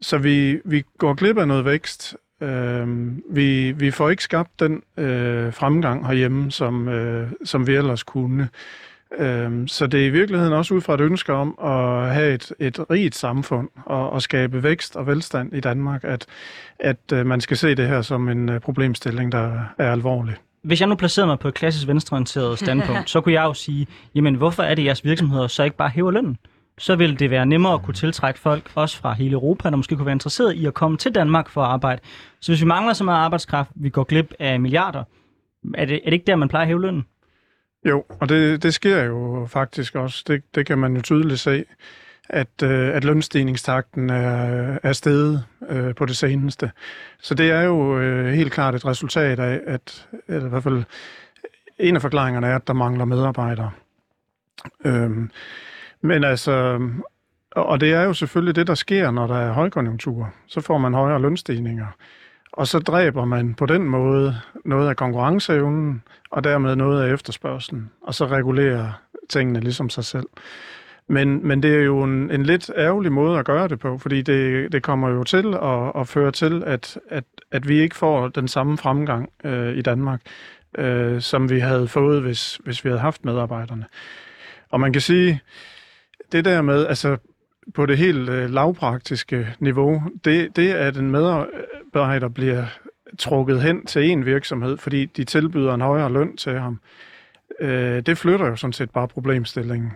[0.01, 2.16] Så vi, vi går glip af noget vækst.
[2.40, 8.03] Øhm, vi, vi får ikke skabt den øh, fremgang herhjemme, som, øh, som vi ellers
[8.03, 8.49] kunne.
[9.18, 12.53] Øhm, så det er i virkeligheden også ud fra et ønske om at have et,
[12.59, 16.27] et rigt samfund og, og skabe vækst og velstand i Danmark, at,
[16.79, 20.35] at øh, man skal se det her som en øh, problemstilling, der er alvorlig.
[20.62, 23.87] Hvis jeg nu placerede mig på et klassisk venstreorienteret standpunkt, så kunne jeg jo sige,
[24.14, 26.38] jamen hvorfor er det, at jeres virksomheder så ikke bare hæver lønnen?
[26.79, 29.96] så vil det være nemmere at kunne tiltrække folk, også fra hele Europa, der måske
[29.96, 32.00] kunne være interesseret i at komme til Danmark for at arbejde.
[32.40, 35.05] Så hvis vi mangler så meget arbejdskraft, vi går glip af milliarder,
[35.74, 37.05] er det, er det ikke der, man plejer at hæve lønnen?
[37.85, 40.25] Jo, og det, det sker jo faktisk også.
[40.27, 41.64] Det, det kan man jo tydeligt se.
[42.29, 46.70] at, øh, at lønstigningstakten er, er steget øh, på det seneste.
[47.20, 50.85] Så det er jo øh, helt klart et resultat af, at eller i hvert fald
[51.79, 53.70] en af forklaringerne er, at der mangler medarbejdere.
[54.85, 55.31] Øhm,
[56.01, 56.81] men altså,
[57.51, 60.35] og det er jo selvfølgelig det, der sker, når der er højkonjunktur.
[60.47, 61.87] Så får man højere lønstigninger.
[62.57, 67.90] Og så dræber man på den måde noget af konkurrenceevnen, og dermed noget af efterspørgselen.
[68.03, 68.93] Og så regulerer
[69.29, 70.27] tingene ligesom sig selv.
[71.07, 74.23] Men, men det er jo en, en lidt ærgerlig måde at gøre det på, fordi
[74.23, 78.29] det, det kommer jo til at, at føre til, at, at, at vi ikke får
[78.29, 80.21] den samme fremgang øh, i Danmark,
[80.79, 83.85] øh, som vi havde fået, hvis, hvis vi havde haft medarbejderne.
[84.71, 85.40] Og man kan sige,
[86.33, 87.17] det der med, altså
[87.74, 92.64] på det helt øh, lavpraktiske niveau, det, det at en medarbejder bliver
[93.18, 96.81] trukket hen til en virksomhed, fordi de tilbyder en højere løn til ham,
[97.61, 99.92] øh, det flytter jo sådan set bare problemstillingen.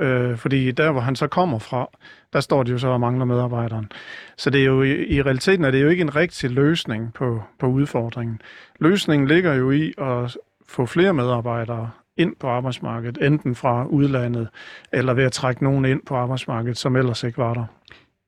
[0.00, 1.88] Øh, fordi der, hvor han så kommer fra,
[2.32, 3.92] der står de jo så og mangler medarbejderen.
[4.36, 7.42] Så det er jo i, i realiteten er det jo ikke en rigtig løsning på,
[7.58, 8.40] på udfordringen.
[8.80, 14.48] Løsningen ligger jo i at få flere medarbejdere ind på arbejdsmarkedet, enten fra udlandet,
[14.92, 17.64] eller ved at trække nogen ind på arbejdsmarkedet, som ellers ikke var der.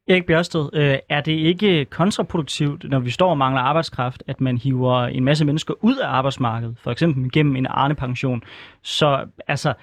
[0.08, 4.58] Erik Bjørsted, øh, er det ikke kontraproduktivt, når vi står og mangler arbejdskraft, at man
[4.58, 8.42] hiver en masse mennesker ud af arbejdsmarkedet, for eksempel gennem en arnepension?
[8.82, 9.74] Så altså,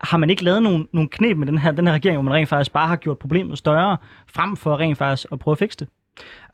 [0.00, 2.34] har man ikke lavet nogle, nogle knep med den her, den her regering, hvor man
[2.34, 3.96] rent faktisk bare har gjort problemet større,
[4.26, 5.88] frem for rent faktisk at prøve at fikse det?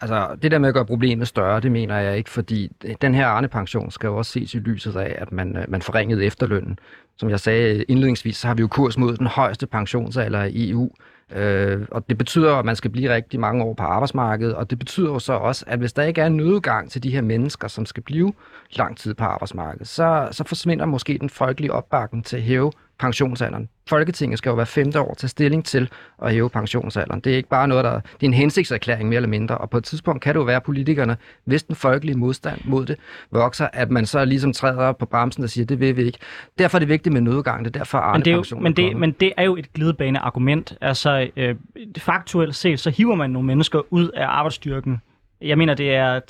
[0.00, 3.14] Altså, det der med at gøre problemet større, det mener jeg ikke, fordi øh, den
[3.14, 6.78] her Arne-pension skal jo også ses i lyset af, at man, øh, man forringede efterlønnen.
[7.18, 10.90] Som jeg sagde indledningsvis, så har vi jo kurs mod den højeste pensionsalder i EU.
[11.32, 14.78] Øh, og det betyder, at man skal blive rigtig mange år på arbejdsmarkedet, og det
[14.78, 17.68] betyder jo så også, at hvis der ikke er en nødgang til de her mennesker,
[17.68, 18.32] som skal blive
[18.76, 23.68] lang tid på arbejdsmarkedet, så, så forsvinder måske den folkelige opbakning til at hæve pensionsalderen.
[23.88, 25.88] Folketinget skal jo være femte år tage stilling til
[26.22, 27.20] at hæve pensionsalderen.
[27.20, 27.92] Det er ikke bare noget, der...
[27.92, 30.56] Det er en hensigtserklæring mere eller mindre, og på et tidspunkt kan det jo være,
[30.56, 32.96] at politikerne, hvis den folkelige modstand mod det
[33.30, 36.18] vokser, at man så ligesom træder på bremsen og siger, det vil vi ikke.
[36.58, 38.96] Derfor er det vigtigt med nødgang, det er derfor men det er, jo, men, det,
[38.96, 40.76] men det er jo et glidebane argument.
[40.80, 41.54] Altså, øh,
[41.98, 45.00] faktuelt set, så hiver man nogle mennesker ud af arbejdsstyrken.
[45.40, 46.20] Jeg mener, det er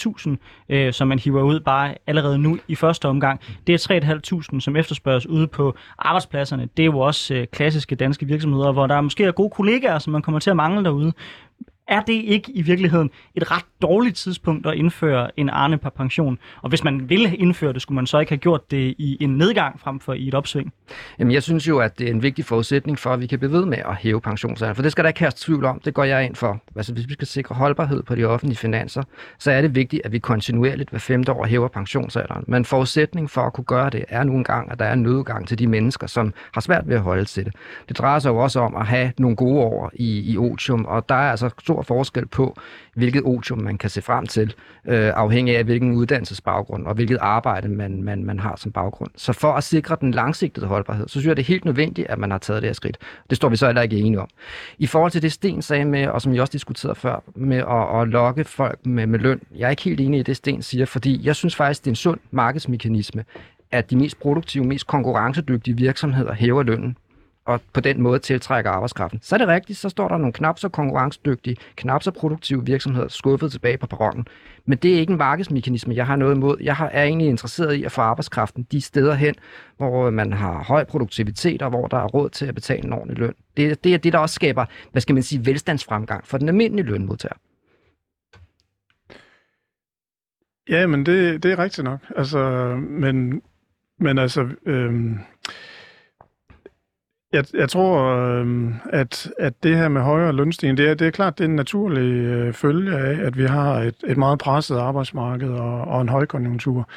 [0.00, 3.40] 3,5 1000, øh, som man hiver ud bare allerede nu i første omgang.
[3.66, 6.68] Det er 3.500, som efterspørges ude på arbejdspladserne.
[6.76, 10.12] Det er jo også øh, klassiske danske virksomheder, hvor der måske er gode kollegaer, som
[10.12, 11.12] man kommer til at mangle derude
[11.88, 16.38] er det ikke i virkeligheden et ret dårligt tidspunkt at indføre en Arne per pension?
[16.62, 19.36] Og hvis man ville indføre det, skulle man så ikke have gjort det i en
[19.36, 20.72] nedgang frem for i et opsving?
[21.18, 23.52] Jamen, jeg synes jo, at det er en vigtig forudsætning for, at vi kan blive
[23.52, 24.74] ved med at hæve pensionsalderen.
[24.74, 25.80] For det skal der ikke have tvivl om.
[25.84, 26.62] Det går jeg ind for.
[26.76, 29.02] Altså, hvis vi skal sikre holdbarhed på de offentlige finanser,
[29.38, 32.44] så er det vigtigt, at vi kontinuerligt hver femte år hæver pensionsalderen.
[32.48, 35.48] Men forudsætning for at kunne gøre det er nu engang, at der er en nødgang
[35.48, 37.54] til de mennesker, som har svært ved at holde til det.
[37.88, 41.08] Det drejer sig jo også om at have nogle gode år i, i otium, og
[41.08, 42.56] der er altså stor forskel på,
[42.94, 44.54] hvilket otium man kan se frem til,
[44.88, 49.10] øh, afhængig af hvilken uddannelsesbaggrund og hvilket arbejde man, man, man har som baggrund.
[49.16, 52.18] Så for at sikre den langsigtede holdbarhed, så synes jeg, det er helt nødvendigt, at
[52.18, 52.98] man har taget det her skridt.
[53.30, 54.28] Det står vi så heller ikke enige om.
[54.78, 58.00] I forhold til det, Sten sagde med, og som jeg også diskuterede før, med at,
[58.00, 60.86] at lokke folk med, med løn, jeg er ikke helt enig i det, Sten siger,
[60.86, 63.24] fordi jeg synes faktisk, det er en sund markedsmekanisme,
[63.70, 66.96] at de mest produktive, mest konkurrencedygtige virksomheder hæver lønnen
[67.44, 69.20] og på den måde tiltrækker arbejdskraften.
[69.22, 73.08] Så er det rigtigt, så står der nogle knap så konkurrencedygtige, knap så produktive virksomheder
[73.08, 74.26] skuffet tilbage på perronen.
[74.66, 76.56] Men det er ikke en markedsmekanisme, jeg har noget imod.
[76.60, 79.34] Jeg er egentlig interesseret i at få arbejdskraften de steder hen,
[79.76, 82.92] hvor øh, man har høj produktivitet og hvor der er råd til at betale en
[82.92, 83.34] ordentlig løn.
[83.56, 86.86] Det, det er det, der også skaber, hvad skal man sige, velstandsfremgang for den almindelige
[86.86, 87.36] lønmodtager.
[90.68, 92.00] Ja, men det, det er rigtigt nok.
[92.16, 93.42] Altså, men,
[93.98, 95.18] men altså, øhm,
[97.32, 101.10] jeg, jeg tror, øh, at, at det her med højere lønstigning, det er, det er
[101.10, 104.78] klart, det er en naturlig øh, følge af, at vi har et, et meget presset
[104.78, 106.88] arbejdsmarked og, og en højkonjunktur.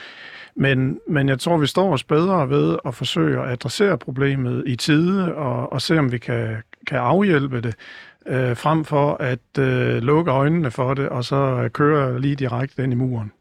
[0.55, 4.75] Men, men jeg tror, vi står os bedre ved at forsøge at adressere problemet i
[4.75, 7.75] tide og, og se, om vi kan, kan afhjælpe det,
[8.25, 12.93] øh, frem for at øh, lukke øjnene for det og så køre lige direkte ind
[12.93, 13.31] i muren.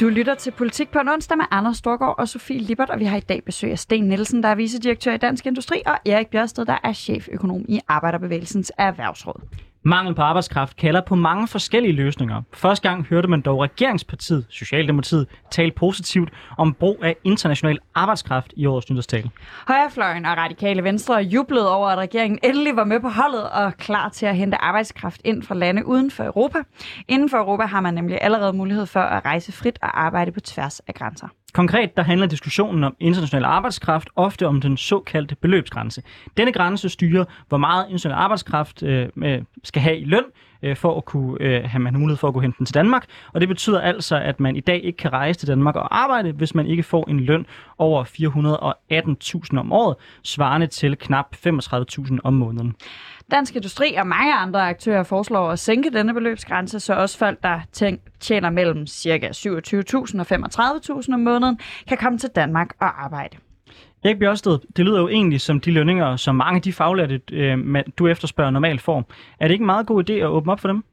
[0.00, 3.04] Du lytter til Politik på en onsdag med Anders Storgård og Sofie Lippert, og vi
[3.04, 6.28] har i dag besøg af Sten Nielsen, der er vicedirektør i Dansk Industri, og Erik
[6.28, 9.69] Bjørsted, der er cheføkonom i Arbejderbevægelsens Erhvervsråd.
[9.82, 12.42] Mangel på arbejdskraft kalder på mange forskellige løsninger.
[12.52, 18.66] Første gang hørte man dog regeringspartiet, Socialdemokratiet, tale positivt om brug af international arbejdskraft i
[18.66, 19.30] årets nytårstale.
[19.68, 24.08] Højrefløjen og Radikale Venstre jublede over, at regeringen endelig var med på holdet og klar
[24.08, 26.58] til at hente arbejdskraft ind fra lande uden for Europa.
[27.08, 30.40] Inden for Europa har man nemlig allerede mulighed for at rejse frit og arbejde på
[30.40, 31.28] tværs af grænser.
[31.52, 36.02] Konkret der handler diskussionen om international arbejdskraft ofte om den såkaldte beløbsgrænse.
[36.36, 40.24] Denne grænse styrer, hvor meget international arbejdskraft øh, øh skal have i løn,
[40.62, 43.04] øh, for at kunne øh, have man mulighed for at kunne hente den til Danmark.
[43.32, 46.32] Og det betyder altså, at man i dag ikke kan rejse til Danmark og arbejde,
[46.32, 47.46] hvis man ikke får en løn
[47.78, 48.04] over
[49.52, 52.74] 418.000 om året, svarende til knap 35.000 om måneden.
[53.30, 57.60] Dansk Industri og mange andre aktører foreslår at sænke denne beløbsgrænse, så også folk, der
[58.20, 59.28] tjener mellem ca.
[59.32, 60.26] 27.000 og
[61.00, 63.36] 35.000 om måneden, kan komme til Danmark og arbejde.
[64.04, 67.84] Erik Bjørsted, det lyder jo egentlig som de lønninger, som mange af de faglærte, øh,
[67.98, 69.10] du efterspørger normalt får.
[69.40, 70.84] Er det ikke en meget god idé at åbne op for dem?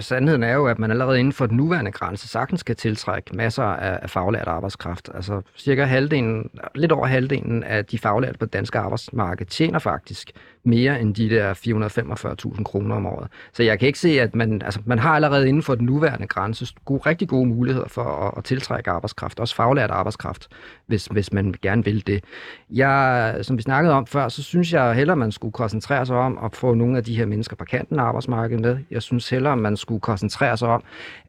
[0.00, 3.62] Sandheden er jo, at man allerede inden for den nuværende grænse sagtens kan tiltrække masser
[3.62, 5.10] af, af faglært arbejdskraft.
[5.14, 10.32] Altså cirka halvdelen, lidt over halvdelen af de faglærte på det danske arbejdsmarked tjener faktisk
[10.64, 11.54] mere end de der
[12.54, 13.28] 445.000 kroner om året.
[13.52, 16.26] Så jeg kan ikke se, at man, altså, man har allerede inden for den nuværende
[16.26, 20.48] grænse gode, rigtig gode muligheder for at, at tiltrække arbejdskraft, også faglært arbejdskraft,
[20.86, 22.24] hvis, hvis man gerne vil det.
[22.70, 26.38] Jeg, som vi snakkede om før, så synes jeg hellere, man skulle koncentrere sig om
[26.44, 28.78] at få nogle af de her mennesker på kanten af arbejdsmarkedet med.
[28.90, 30.82] Jeg synes hellere, man skulle koncentrere sig om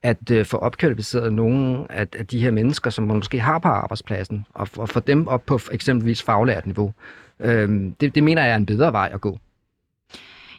[0.04, 3.68] at øh, få opkvalificeret nogle af, af de her mennesker, som man måske har på
[3.68, 6.94] arbejdspladsen, og, og få dem op på eksempelvis faglært niveau.
[7.40, 9.38] Øh, det, det mener jeg er en bedre vej at gå.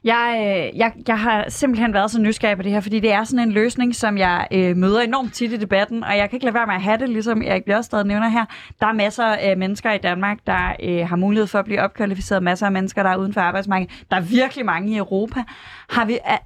[0.04, 3.24] Jeg, øh, jeg, jeg har simpelthen været så nysgerrig på det her, fordi det er
[3.24, 6.46] sådan en løsning, som jeg øh, møder enormt tit i debatten, og jeg kan ikke
[6.46, 8.44] lade være med at have det, ligesom Erik Bjørstad nævner her.
[8.80, 11.80] Der er masser af øh, mennesker i Danmark, der øh, har mulighed for at blive
[11.80, 14.04] opkvalificeret, masser af mennesker, der er uden for arbejdsmarkedet.
[14.10, 15.42] Der er virkelig mange i Europa.
[15.90, 16.36] Har vi, a,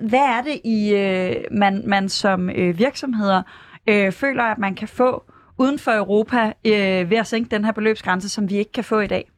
[0.00, 3.42] hvad er det, i øh, man, man som øh, virksomheder
[3.86, 5.24] øh, føler, at man kan få
[5.58, 9.00] uden for Europa øh, ved at sænke den her beløbsgrænse, som vi ikke kan få
[9.00, 9.30] i dag?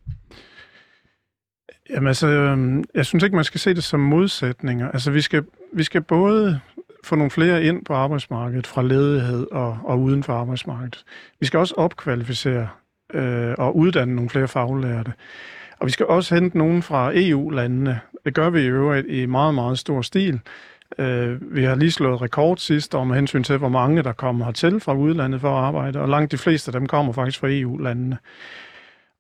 [1.90, 4.90] Jamen altså, øhm, jeg synes ikke, man skal se det som modsætninger.
[4.90, 6.60] Altså, vi skal, vi skal både
[7.04, 11.04] få nogle flere ind på arbejdsmarkedet fra ledighed og, og uden for arbejdsmarkedet.
[11.40, 12.68] Vi skal også opkvalificere
[13.14, 15.12] øh, og uddanne nogle flere faglærte.
[15.78, 18.00] Og vi skal også hente nogen fra EU-landene.
[18.24, 20.40] Det gør vi i øvrigt i meget, meget stor stil.
[20.98, 24.44] Øh, vi har lige slået rekord sidste år med hensyn til, hvor mange der kommer
[24.44, 27.48] hertil fra udlandet for at arbejde, og langt de fleste af dem kommer faktisk fra
[27.50, 28.18] EU-landene.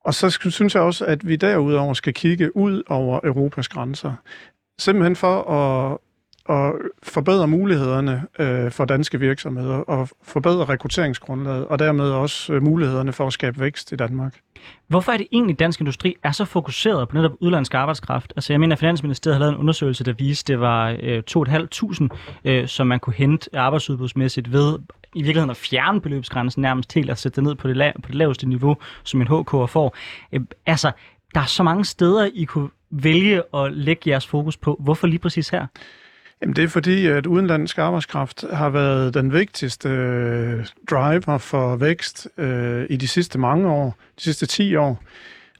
[0.06, 4.12] Og så synes jeg også, at vi derudover skal kigge ud over Europas grænser.
[4.78, 5.98] Simpelthen for at,
[6.48, 13.12] at forbedre mulighederne øh, for danske virksomheder og forbedre rekrutteringsgrundlaget, og dermed også øh, mulighederne
[13.12, 14.34] for at skabe vækst i Danmark.
[14.88, 18.32] Hvorfor er det egentlig, at dansk industri er så fokuseret på netop udlandsk arbejdskraft?
[18.36, 21.22] Altså jeg mener, at Finansministeriet har lavet en undersøgelse, der viste, at det var øh,
[21.30, 22.08] 2.500,
[22.44, 24.78] øh, som man kunne hente arbejdsudbudsmæssigt ved
[25.14, 28.06] i virkeligheden at fjerne beløbsgrænsen nærmest helt og sætte det ned på det, la- på
[28.06, 29.96] det laveste niveau, som en HK får.
[30.32, 30.92] Øh, altså,
[31.34, 34.76] der er så mange steder, I kunne vælge at lægge jeres fokus på.
[34.80, 35.66] Hvorfor lige præcis her?
[36.40, 42.28] Jamen det er fordi, at udenlandsk arbejdskraft har været den vigtigste øh, driver for vækst
[42.38, 45.02] øh, i de sidste mange år, de sidste 10 år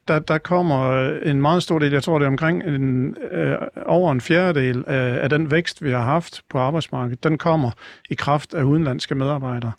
[0.09, 3.57] der, der kommer øh, en meget stor del, jeg tror det er omkring en, øh,
[3.87, 7.71] over en fjerdedel af, af den vækst, vi har haft på arbejdsmarkedet, den kommer
[8.11, 9.73] i kraft af udenlandske medarbejdere.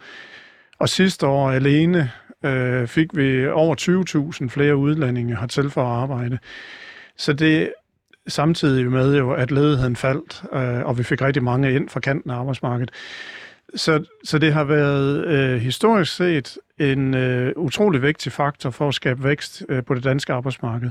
[0.80, 2.12] Og sidste år alene
[2.44, 3.76] øh, fik vi over
[4.42, 6.38] 20.000 flere udlændinge hertil for at arbejde.
[7.18, 7.74] Så det
[8.28, 12.32] samtidig med jo, at ledigheden faldt, øh, og vi fik rigtig mange ind fra kanten
[12.32, 12.92] af arbejdsmarkedet.
[13.76, 18.94] Så, så det har været øh, historisk set en øh, utrolig vigtig faktor for at
[18.94, 20.90] skabe vækst øh, på det danske arbejdsmarked.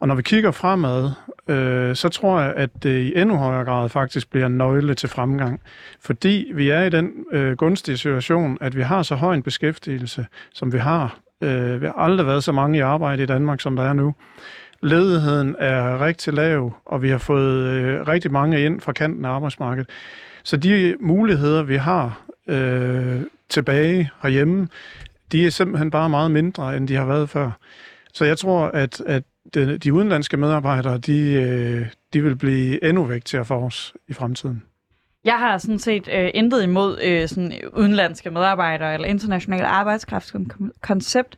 [0.00, 1.10] Og når vi kigger fremad,
[1.48, 5.08] øh, så tror jeg, at det i endnu højere grad faktisk bliver en nøgle til
[5.08, 5.60] fremgang.
[6.00, 10.26] Fordi vi er i den øh, gunstige situation, at vi har så høj en beskæftigelse,
[10.54, 11.18] som vi har.
[11.42, 14.14] Øh, vi har aldrig været så mange i arbejde i Danmark, som der er nu.
[14.82, 19.30] Ledigheden er rigtig lav, og vi har fået øh, rigtig mange ind fra kanten af
[19.30, 19.90] arbejdsmarkedet.
[20.44, 24.68] Så de muligheder, vi har øh, tilbage herhjemme,
[25.32, 27.50] de er simpelthen bare meget mindre, end de har været før.
[28.12, 29.22] Så jeg tror, at, at
[29.54, 34.62] de, de udenlandske medarbejdere, de, øh, de vil blive endnu vigtigere for os i fremtiden.
[35.24, 41.36] Jeg har sådan set øh, intet imod øh, sådan udenlandske medarbejdere eller international arbejdskraftskoncept.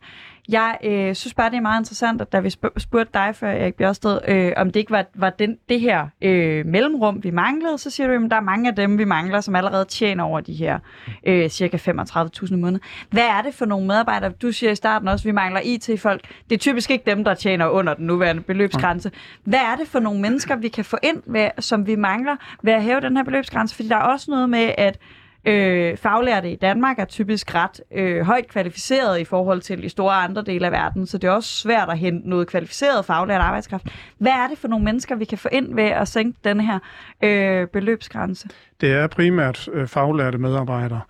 [0.49, 3.75] Jeg øh, synes bare, det er meget interessant, at da vi spurgte dig før, Erik
[3.75, 7.89] Bjørsted, øh, om det ikke var, var den, det her øh, mellemrum, vi manglede, så
[7.89, 10.53] siger du, at der er mange af dem, vi mangler, som allerede tjener over de
[10.53, 10.79] her
[11.23, 12.79] øh, cirka 35.000 måneder.
[13.09, 14.31] Hvad er det for nogle medarbejdere?
[14.31, 16.21] Du siger i starten også, at vi mangler IT-folk.
[16.49, 19.11] Det er typisk ikke dem, der tjener under den nuværende beløbsgrænse.
[19.43, 22.73] Hvad er det for nogle mennesker, vi kan få ind, ved, som vi mangler ved
[22.73, 23.75] at hæve den her beløbsgrænse?
[23.75, 24.99] Fordi der er også noget med, at
[25.45, 30.13] Øh, faglærte i Danmark er typisk ret øh, højt kvalificeret i forhold til i store
[30.13, 33.87] andre dele af verden, så det er også svært at hente noget kvalificeret faglært arbejdskraft.
[34.17, 36.79] Hvad er det for nogle mennesker, vi kan få ind ved at sænke den her
[37.23, 38.49] øh, beløbsgrænse?
[38.81, 41.01] Det er primært øh, faglærte medarbejdere.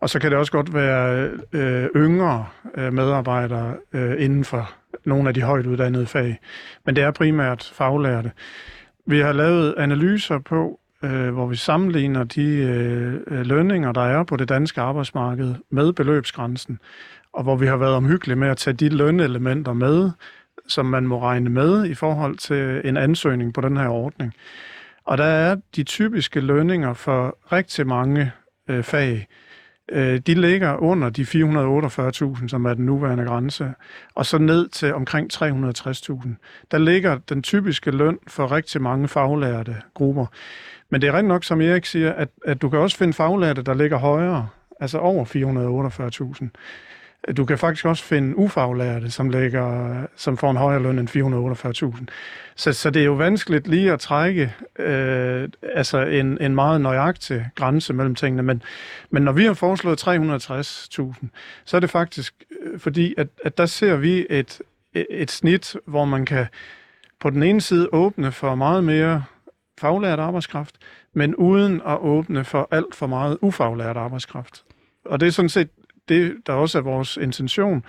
[0.00, 4.70] Og så kan det også godt være øh, yngre øh, medarbejdere øh, inden for
[5.04, 6.38] nogle af de højt uddannede fag.
[6.86, 8.32] Men det er primært faglærte.
[9.06, 14.36] Vi har lavet analyser på, øh, hvor vi sammenligner de øh, lønninger, der er på
[14.36, 16.78] det danske arbejdsmarked med beløbsgrænsen,
[17.32, 20.10] og hvor vi har været omhyggelige med at tage de lønelementer med,
[20.68, 24.34] som man må regne med i forhold til en ansøgning på den her ordning.
[25.04, 28.32] Og der er de typiske lønninger for rigtig mange
[28.68, 29.26] øh, fag,
[29.92, 33.72] øh, de ligger under de 448.000, som er den nuværende grænse,
[34.14, 36.28] og så ned til omkring 360.000.
[36.70, 40.26] Der ligger den typiske løn for rigtig mange faglærte grupper.
[40.90, 43.62] Men det er rent nok, som Erik siger, at, at du kan også finde faglærte,
[43.62, 44.48] der ligger højere,
[44.80, 46.48] altså over 448.000.
[47.36, 51.08] Du kan faktisk også finde ufaglærte, som, ligger, som får en højere løn end
[51.96, 52.04] 448.000.
[52.56, 57.46] Så, så det er jo vanskeligt lige at trække øh, altså en, en meget nøjagtig
[57.54, 58.42] grænse mellem tingene.
[58.42, 58.62] Men,
[59.10, 61.26] men når vi har foreslået 360.000,
[61.64, 64.60] så er det faktisk øh, fordi, at, at der ser vi et,
[64.94, 66.46] et snit, hvor man kan
[67.20, 69.24] på den ene side åbne for meget mere
[69.80, 70.74] faglært arbejdskraft,
[71.12, 74.64] men uden at åbne for alt for meget ufaglært arbejdskraft.
[75.04, 75.68] Og det er sådan set
[76.08, 77.84] det, der også er vores intention.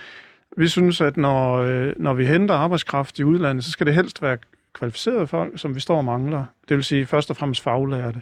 [0.58, 4.22] Vi synes, at når, øh, når vi henter arbejdskraft i udlandet, så skal det helst
[4.22, 4.38] være
[4.74, 6.46] kvalificerede folk, som vi står og mangler.
[6.70, 8.22] Det vil sige først og fremmest faglærte.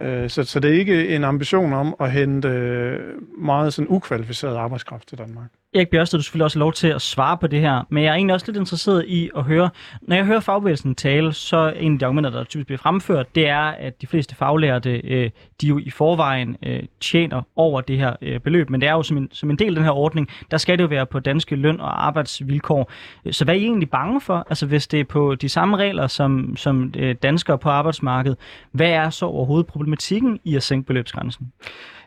[0.00, 4.56] Øh, så, så det er ikke en ambition om at hente øh, meget sådan ukvalificeret
[4.56, 5.50] arbejdskraft til Danmark.
[5.74, 8.14] Erik Bjørsted, du selvfølgelig også lov til at svare på det her, men jeg er
[8.14, 9.70] egentlig også lidt interesseret i at høre,
[10.02, 13.48] når jeg hører fagbevægelsen tale, så en af de argumenter, der typisk bliver fremført, det
[13.48, 18.16] er, at de fleste faglærte, øh, de jo i forvejen øh, tjener over det her
[18.22, 20.28] øh, beløb, men det er jo som en, som en del af den her ordning,
[20.50, 22.92] der skal det jo være på danske løn- og arbejdsvilkår.
[23.30, 24.46] Så hvad er I egentlig bange for?
[24.48, 28.38] Altså hvis det er på de samme regler som, som øh, danskere på arbejdsmarkedet,
[28.72, 31.52] hvad er så overhovedet problematikken i at sænke beløbsgrænsen?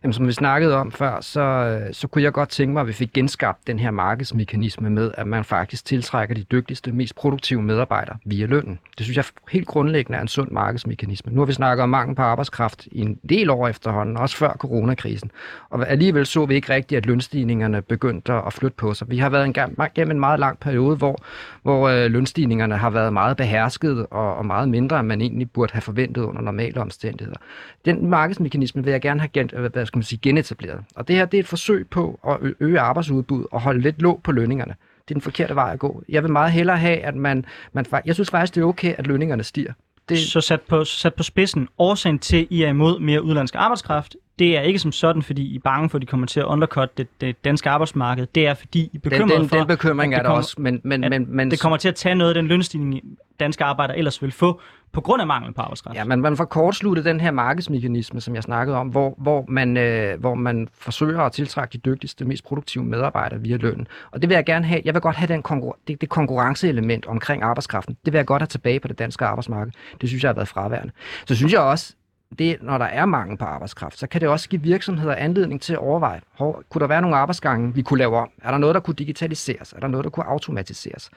[0.03, 2.87] Jamen, som vi snakkede om før, så, øh, så kunne jeg godt tænke mig, at
[2.87, 7.61] vi fik genskabt den her markedsmekanisme med, at man faktisk tiltrækker de dygtigste, mest produktive
[7.61, 8.79] medarbejdere via lønnen.
[8.97, 11.31] Det synes jeg helt grundlæggende er en sund markedsmekanisme.
[11.31, 14.53] Nu har vi snakket om mangel på arbejdskraft i en del år efterhånden, også før
[14.53, 15.31] coronakrisen.
[15.69, 19.09] Og alligevel så vi ikke rigtigt, at lønstigningerne begyndte at flytte på sig.
[19.09, 21.23] Vi har været en gang, gennem en meget lang periode, hvor,
[21.61, 25.73] hvor øh, lønstigningerne har været meget behersket og, og meget mindre, end man egentlig burde
[25.73, 27.37] have forventet under normale omstændigheder.
[27.85, 30.79] Den markedsmekanisme vil jeg gerne have gen, øh, hvad skal man sige, genetableret.
[30.95, 34.21] Og det her det er et forsøg på at øge arbejdsudbud og holde lidt låg
[34.23, 34.75] på lønningerne.
[35.07, 36.03] Det er den forkerte vej at gå.
[36.09, 39.07] Jeg vil meget hellere have, at man, man jeg synes faktisk, det er okay, at
[39.07, 39.73] lønningerne stiger.
[40.09, 40.19] Det...
[40.19, 44.15] Så sat på, sat på spidsen, årsagen til, at I er imod mere udlandsk arbejdskraft,
[44.39, 46.45] det er ikke som sådan, fordi I er bange for, at de kommer til at
[46.45, 48.27] undercut det, det danske arbejdsmarked.
[48.35, 50.81] Det er, fordi I er bekymret den, den, for, den bekymring er der også, men,
[50.83, 51.51] men, men, men...
[51.51, 53.01] det kommer til at tage noget af den lønstigning,
[53.39, 54.61] danske arbejdere ellers vil få,
[54.93, 55.97] på grund af mangel på arbejdskraft.
[55.97, 59.77] Ja, men man får kortsluttet den her markedsmekanisme, som jeg snakkede om, hvor, hvor, man,
[59.77, 63.87] øh, hvor man forsøger at tiltrække de dygtigste, mest produktive medarbejdere via lønnen.
[64.11, 64.81] Og det vil jeg gerne have.
[64.85, 67.97] Jeg vil godt have den konkurren- det, det konkurrenceelement omkring arbejdskraften.
[68.05, 69.71] Det vil jeg godt have tilbage på det danske arbejdsmarked.
[70.01, 70.93] Det synes jeg har været fraværende.
[71.25, 71.93] Så synes jeg også,
[72.39, 75.73] det, når der er mangel på arbejdskraft, så kan det også give virksomheder anledning til
[75.73, 78.29] at overveje, hvor, kunne der være nogle arbejdsgange, vi kunne lave om?
[78.43, 79.73] Er der noget, der kunne digitaliseres?
[79.73, 81.09] Er der noget, der kunne automatiseres?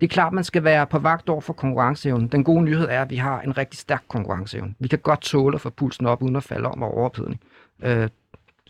[0.00, 2.28] Det er klart, man skal være på vagt over for konkurrenceevnen.
[2.28, 4.74] Den gode nyhed er, at vi har en rigtig stærk konkurrenceevne.
[4.78, 7.40] Vi kan godt tåle at få pulsen op, uden at falde om og overophedning.
[7.82, 8.08] Øh,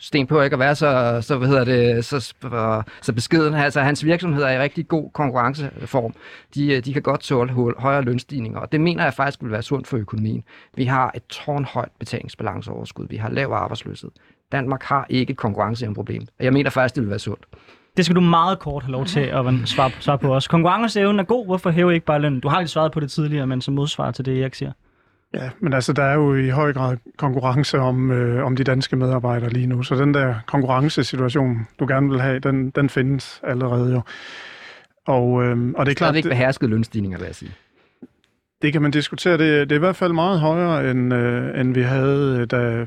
[0.02, 2.34] Sten på ikke at være så, så, hvad hedder det, så,
[3.02, 3.54] så beskeden.
[3.54, 6.14] Altså, hans virksomhed er i rigtig god konkurrenceform.
[6.54, 9.62] De, øh, de kan godt tåle højere lønstigninger, og det mener jeg faktisk vil være
[9.62, 10.44] sundt for økonomien.
[10.74, 13.06] Vi har et tårnhøjt betalingsbalanceoverskud.
[13.10, 14.10] Vi har lav arbejdsløshed.
[14.52, 16.22] Danmark har ikke et konkurrenceevneproblem.
[16.38, 17.44] Og jeg mener faktisk, det vil være sundt.
[17.96, 20.48] Det skal du meget kort have lov til at svare, svare på os.
[20.48, 21.46] Konkurrenceevnen er god.
[21.46, 22.40] Hvorfor hæver I ikke bare lønnen?
[22.40, 24.72] Du har lige svaret på det tidligere, men som modsvar til det, jeg siger.
[25.34, 28.96] Ja, men altså, der er jo i høj grad konkurrence om, øh, om de danske
[28.96, 33.92] medarbejdere lige nu, så den der konkurrencesituation, du gerne vil have, den, den findes allerede
[33.92, 34.00] jo.
[35.06, 36.08] Og, øh, og det er klart...
[36.08, 37.52] Det er ikke behersket lønstigninger, vil jeg sige.
[38.62, 39.32] Det kan man diskutere.
[39.32, 42.86] Det, det er i hvert fald meget højere, end, øh, end vi havde, øh, da,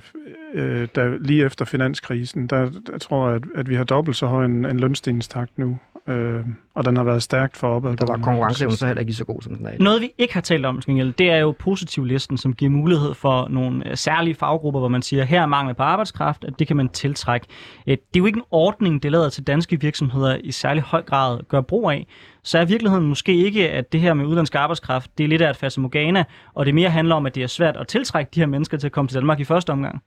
[0.53, 2.47] øh, da lige efter finanskrisen.
[2.47, 5.77] Der, der tror jeg, at, at vi har dobbelt så høj en, en lønstigningstakt nu
[6.07, 6.45] øh,
[6.75, 7.95] og den har været stærkt for opad.
[7.95, 10.41] Der var konkurrenceevnen så heller ikke så god, som den er Noget, vi ikke har
[10.41, 14.79] talt om, Skengel, det er jo positivlisten, som giver mulighed for nogle øh, særlige faggrupper,
[14.79, 17.47] hvor man siger, her er mangel på arbejdskraft, at det kan man tiltrække.
[17.87, 21.01] Øh, det er jo ikke en ordning, det lader til danske virksomheder i særlig høj
[21.01, 22.07] grad gør brug af.
[22.43, 25.49] Så er virkeligheden måske ikke, at det her med udlandsk arbejdskraft, det er lidt af
[25.49, 26.23] et fasemorgana,
[26.53, 28.87] og det mere handler om, at det er svært at tiltrække de her mennesker til
[28.87, 30.03] at komme til Danmark i første omgang.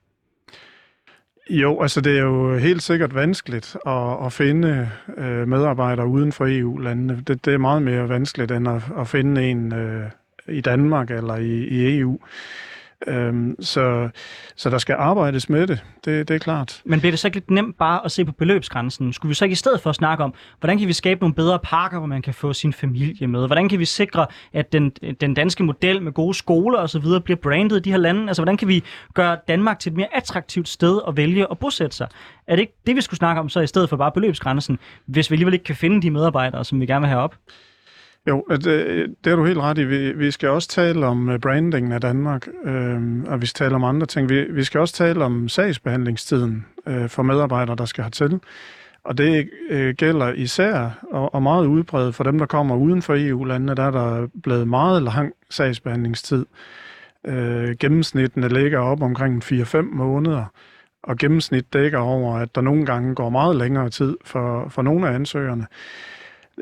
[1.49, 6.45] Jo, altså det er jo helt sikkert vanskeligt at, at finde øh, medarbejdere uden for
[6.49, 7.23] EU-landene.
[7.27, 10.09] Det, det er meget mere vanskeligt end at, at finde en øh,
[10.47, 12.19] i Danmark eller i, i EU.
[13.07, 14.09] Øhm, så,
[14.55, 16.81] så der skal arbejdes med det, det, det er klart.
[16.85, 19.13] Men bliver det så ikke lidt nemt bare at se på beløbsgrænsen?
[19.13, 21.59] Skulle vi så ikke i stedet for snakke om, hvordan kan vi skabe nogle bedre
[21.59, 23.45] parker, hvor man kan få sin familie med?
[23.47, 24.89] Hvordan kan vi sikre, at den,
[25.21, 27.03] den danske model med gode skoler osv.
[27.23, 28.27] bliver brandet i de her lande?
[28.27, 28.83] Altså, hvordan kan vi
[29.13, 32.07] gøre Danmark til et mere attraktivt sted at vælge at bosætte sig?
[32.47, 35.31] Er det ikke det, vi skulle snakke om så i stedet for bare beløbsgrænsen, hvis
[35.31, 37.35] vi alligevel ikke kan finde de medarbejdere, som vi gerne vil have op?
[38.27, 39.83] Jo, øh, det, det er du helt ret i.
[39.83, 43.75] Vi, vi skal også tale om øh, brandingen af Danmark, øh, og vi skal tale
[43.75, 44.29] om andre ting.
[44.29, 48.39] Vi, vi skal også tale om sagsbehandlingstiden øh, for medarbejdere, der skal hertil.
[49.03, 53.15] Og det øh, gælder især og, og meget udbredt for dem, der kommer uden for
[53.17, 53.75] EU-landene.
[53.75, 56.45] Der er der blevet meget lang sagsbehandlingstid.
[57.27, 60.45] Øh, gennemsnittene ligger op omkring 4-5 måneder,
[61.03, 65.09] og gennemsnit dækker over, at der nogle gange går meget længere tid for, for nogle
[65.09, 65.67] af ansøgerne.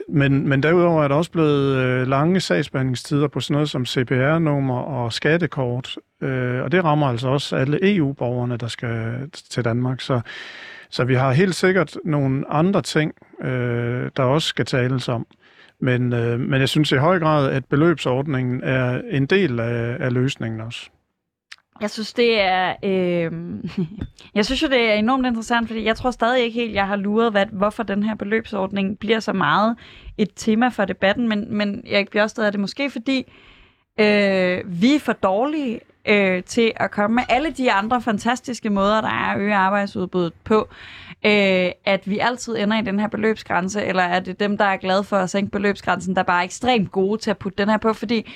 [0.09, 4.79] Men, men derudover er der også blevet øh, lange sagsbehandlingstider på sådan noget som CPR-nummer
[4.79, 10.01] og skattekort, øh, og det rammer altså også alle EU-borgerne, der skal til Danmark.
[10.01, 10.21] Så,
[10.89, 15.27] så vi har helt sikkert nogle andre ting, øh, der også skal tales om.
[15.79, 20.13] Men, øh, men jeg synes i høj grad, at beløbsordningen er en del af, af
[20.13, 20.89] løsningen også.
[21.82, 22.76] Jeg synes, det er...
[22.84, 23.32] Øh,
[24.36, 26.95] jeg synes jo, det er enormt interessant, fordi jeg tror stadig ikke helt, jeg har
[26.95, 29.78] luret, hvad, hvorfor den her beløbsordning bliver så meget
[30.17, 33.32] et tema for debatten, men, men jeg bliver også stadig, er det måske fordi,
[33.99, 39.01] øh, vi er for dårlige øh, til at komme med alle de andre fantastiske måder,
[39.01, 40.69] der er at øge arbejdsudbuddet på,
[41.26, 44.78] øh, at vi altid ender i den her beløbsgrænse, eller er det dem, der er
[44.78, 47.78] glade for at sænke beløbsgrænsen, der er bare ekstremt gode til at putte den her
[47.78, 48.32] på, fordi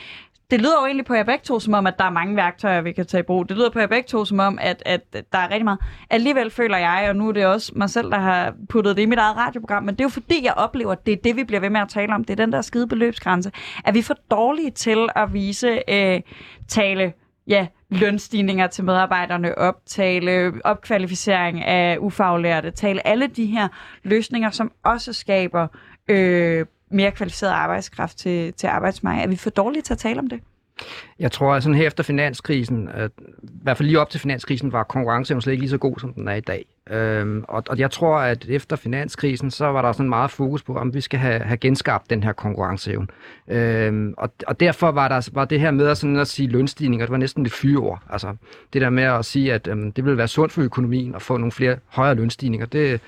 [0.51, 2.81] det lyder jo egentlig på jer begge to, som om, at der er mange værktøjer,
[2.81, 3.49] vi kan tage i brug.
[3.49, 5.79] Det lyder på jer begge to, som om, at, at der er rigtig meget.
[6.09, 9.05] Alligevel føler jeg, og nu er det også mig selv, der har puttet det i
[9.05, 11.43] mit eget radioprogram, men det er jo fordi, jeg oplever, at det er det, vi
[11.43, 12.23] bliver ved med at tale om.
[12.23, 13.51] Det er den der skide beløbsgrænse.
[13.85, 16.21] Er vi for dårlige til at vise, øh,
[16.67, 17.13] tale
[17.47, 23.67] ja, lønstigninger til medarbejderne, optale opkvalificering af ufaglærte, tale alle de her
[24.03, 25.67] løsninger, som også skaber
[26.07, 29.25] øh, mere kvalificeret arbejdskraft til, til arbejdsmarkedet.
[29.25, 30.39] Er vi for dårlige til at tale om det?
[31.19, 33.11] Jeg tror, at sådan her efter finanskrisen, at,
[33.43, 36.13] i hvert fald lige op til finanskrisen, var konkurrenceevnen slet ikke lige så god, som
[36.13, 36.65] den er i dag.
[36.89, 40.75] Øhm, og, og jeg tror, at efter finanskrisen, så var der sådan meget fokus på,
[40.75, 43.07] om vi skal have, have genskabt den her konkurrenceevne.
[43.47, 47.05] Øhm, og, og derfor var der var det her med at, sådan at sige lønstigninger,
[47.05, 48.01] det var næsten det fyreord.
[48.09, 48.35] Altså
[48.73, 51.37] det der med at sige, at øhm, det ville være sundt for økonomien at få
[51.37, 53.01] nogle flere højere lønstigninger, det,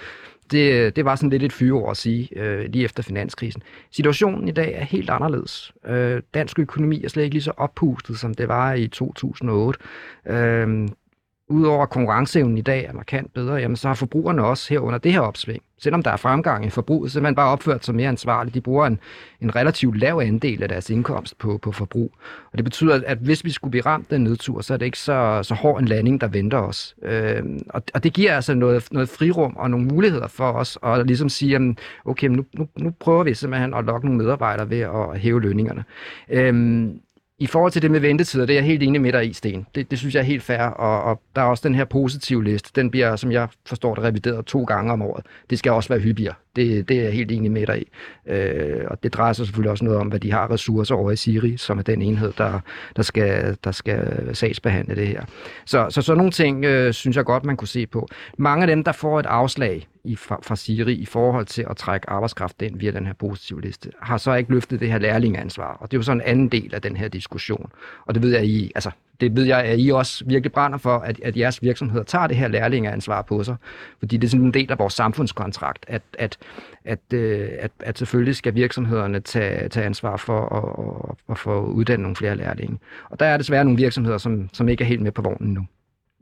[0.52, 3.64] det, det var sådan lidt et fyreord at sige øh, lige efter finanskrisen.
[3.92, 5.74] Situationen i dag er helt anderledes.
[5.86, 9.80] Øh, dansk økonomi er slet ikke lige så oppustet, som det var i 2008.
[10.26, 10.88] Øh,
[11.52, 15.00] Udover at konkurrenceevnen i dag er markant bedre, jamen så har forbrugerne også her under
[15.00, 17.96] det her opsving, selvom der er fremgang i forbruget, så er man bare opført sig
[17.96, 18.56] mere ansvarligt.
[18.56, 19.00] De bruger en,
[19.42, 22.14] en relativt lav andel af deres indkomst på, på forbrug.
[22.52, 24.86] Og det betyder, at hvis vi skulle blive ramt af en nedtur, så er det
[24.86, 26.96] ikke så, så hård en landing, der venter os.
[27.04, 31.08] Øh, og, og det giver altså noget, noget frirum og nogle muligheder for os at
[31.08, 34.80] ligesom sige, jamen, okay, nu, nu, nu prøver vi simpelthen at lokke nogle medarbejdere ved
[34.80, 35.84] at hæve lønningerne.
[36.30, 36.88] Øh,
[37.42, 39.66] i forhold til det med ventetider, det er jeg helt enig med dig i, Sten.
[39.76, 42.44] Det, det synes jeg er helt fair, og, og der er også den her positive
[42.44, 42.72] liste.
[42.76, 45.26] Den bliver, som jeg forstår det, revideret to gange om året.
[45.50, 46.34] Det skal også være hyppigere.
[46.56, 47.88] Det, det er jeg helt enig med dig i.
[48.32, 51.16] Øh, og det drejer sig selvfølgelig også noget om, hvad de har ressourcer over i
[51.16, 52.60] Siri, som er den enhed, der,
[52.96, 55.24] der, skal, der skal sagsbehandle det her.
[55.66, 58.08] Så, så sådan nogle ting øh, synes jeg godt, man kunne se på.
[58.38, 61.78] Mange af dem, der får et afslag i, fra, fra Siri i forhold til at
[61.78, 65.78] trække arbejdskraft ind via den her positive liste, har så ikke løftet det her lærlingeansvar.
[65.80, 67.72] Og det er jo så en anden del af den her diskussion.
[68.06, 68.92] Og det ved jeg, I, altså,
[69.22, 72.38] det ved jeg, at I også virkelig brænder for, at, at jeres virksomheder tager det
[72.38, 73.56] her lærlingeansvar på sig.
[74.00, 76.38] Fordi det er sådan en del af vores samfundskontrakt, at, at,
[76.86, 81.66] at, øh, at, at selvfølgelig skal virksomhederne tage, tage ansvar for at, at, at få
[81.66, 82.78] uddannet nogle flere lærlinge.
[83.10, 85.66] Og der er desværre nogle virksomheder, som, som ikke er helt med på vognen nu.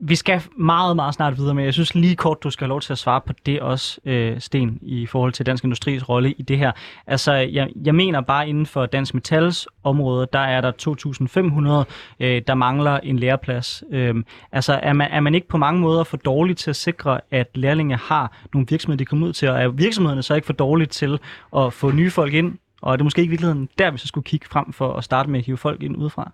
[0.02, 2.80] Vi skal meget, meget snart videre, men jeg synes lige kort, du skal have lov
[2.80, 6.42] til at svare på det også, øh, Sten, i forhold til Dansk Industris rolle i
[6.42, 6.72] det her.
[7.06, 12.42] Altså, jeg, jeg mener bare inden for Dansk Metals område, der er der 2.500, øh,
[12.46, 13.82] der mangler en læreplads.
[13.90, 14.14] Øh,
[14.52, 17.48] altså, er man, er man ikke på mange måder for dårlig til at sikre, at
[17.54, 20.86] lærlinge har nogle virksomheder, de kommer ud til, og er virksomhederne så ikke for dårlige
[20.88, 21.18] til
[21.56, 22.58] at få nye folk ind?
[22.82, 25.04] Og er det måske ikke i virkeligheden der, vi så skulle kigge frem for at
[25.04, 26.32] starte med at hive folk ind udefra?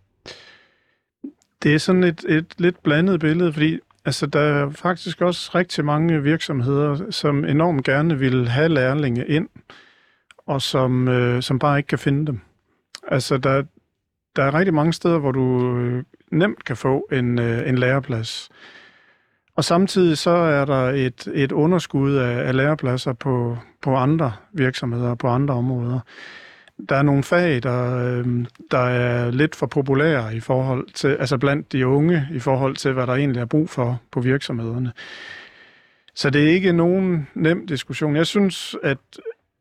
[1.62, 5.84] Det er sådan et, et lidt blandet billede, fordi altså, der er faktisk også rigtig
[5.84, 9.48] mange virksomheder, som enormt gerne vil have lærlinge ind,
[10.46, 12.40] og som, øh, som bare ikke kan finde dem.
[13.08, 13.62] Altså, der,
[14.36, 18.50] der er rigtig mange steder, hvor du øh, nemt kan få en, øh, en læreplads.
[19.56, 25.14] Og samtidig så er der et, et underskud af, af lærepladser på, på andre virksomheder,
[25.14, 26.00] på andre områder
[26.88, 31.38] der er nogle fag, der, øh, der er lidt for populære i forhold til, altså
[31.38, 34.92] blandt de unge, i forhold til, hvad der egentlig er brug for på virksomhederne.
[36.14, 38.16] Så det er ikke nogen nem diskussion.
[38.16, 38.98] Jeg synes, at,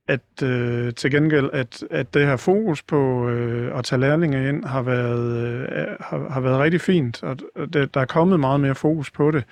[0.08, 4.66] at øh, til gengæld, at, at det her fokus på øh, at tage lærlinge ind
[4.66, 7.38] har været, øh, har, har været rigtig fint, og
[7.74, 9.44] det, der er kommet meget mere fokus på det.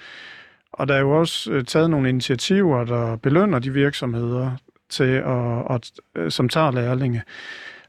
[0.74, 4.52] Og der er jo også øh, taget nogle initiativer, der belønner de virksomheder,
[4.94, 7.22] til at, at, øh, som tager lærlinge.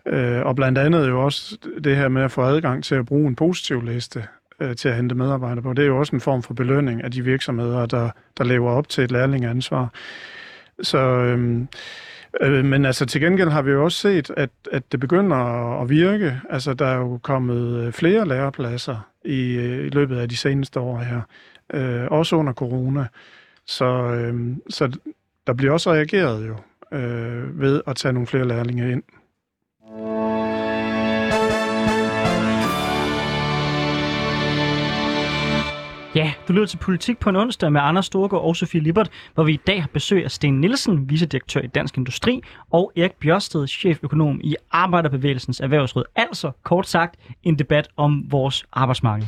[0.06, 3.28] Øh, og blandt andet jo også det her med at få adgang til at bruge
[3.28, 4.24] en positiv liste
[4.60, 5.72] øh, til at hente medarbejdere på.
[5.72, 8.88] Det er jo også en form for belønning af de virksomheder, der, der lever op
[8.88, 9.92] til et lærlingeansvar.
[10.82, 11.68] Så, øhm,
[12.40, 15.36] øh, men altså til gengæld har vi jo også set, at, at det begynder
[15.82, 16.40] at virke.
[16.50, 20.80] Altså der er jo kommet øh, flere lærepladser i, øh, i løbet af de seneste
[20.80, 21.20] år her,
[21.74, 23.06] øh, også under corona.
[23.66, 24.98] Så, øh, så
[25.46, 26.56] der bliver også reageret jo
[26.94, 29.02] øh, ved at tage nogle flere lærlinge ind.
[36.14, 39.44] Ja, du lytter til Politik på en onsdag med Anders Storgård og Sofie Lippert, hvor
[39.44, 43.66] vi i dag har besøg af Sten Nielsen, vicedirektør i Dansk Industri, og Erik Bjørsted,
[43.66, 46.04] cheføkonom i Arbejderbevægelsens Erhvervsråd.
[46.16, 49.26] Altså, kort sagt, en debat om vores arbejdsmarked.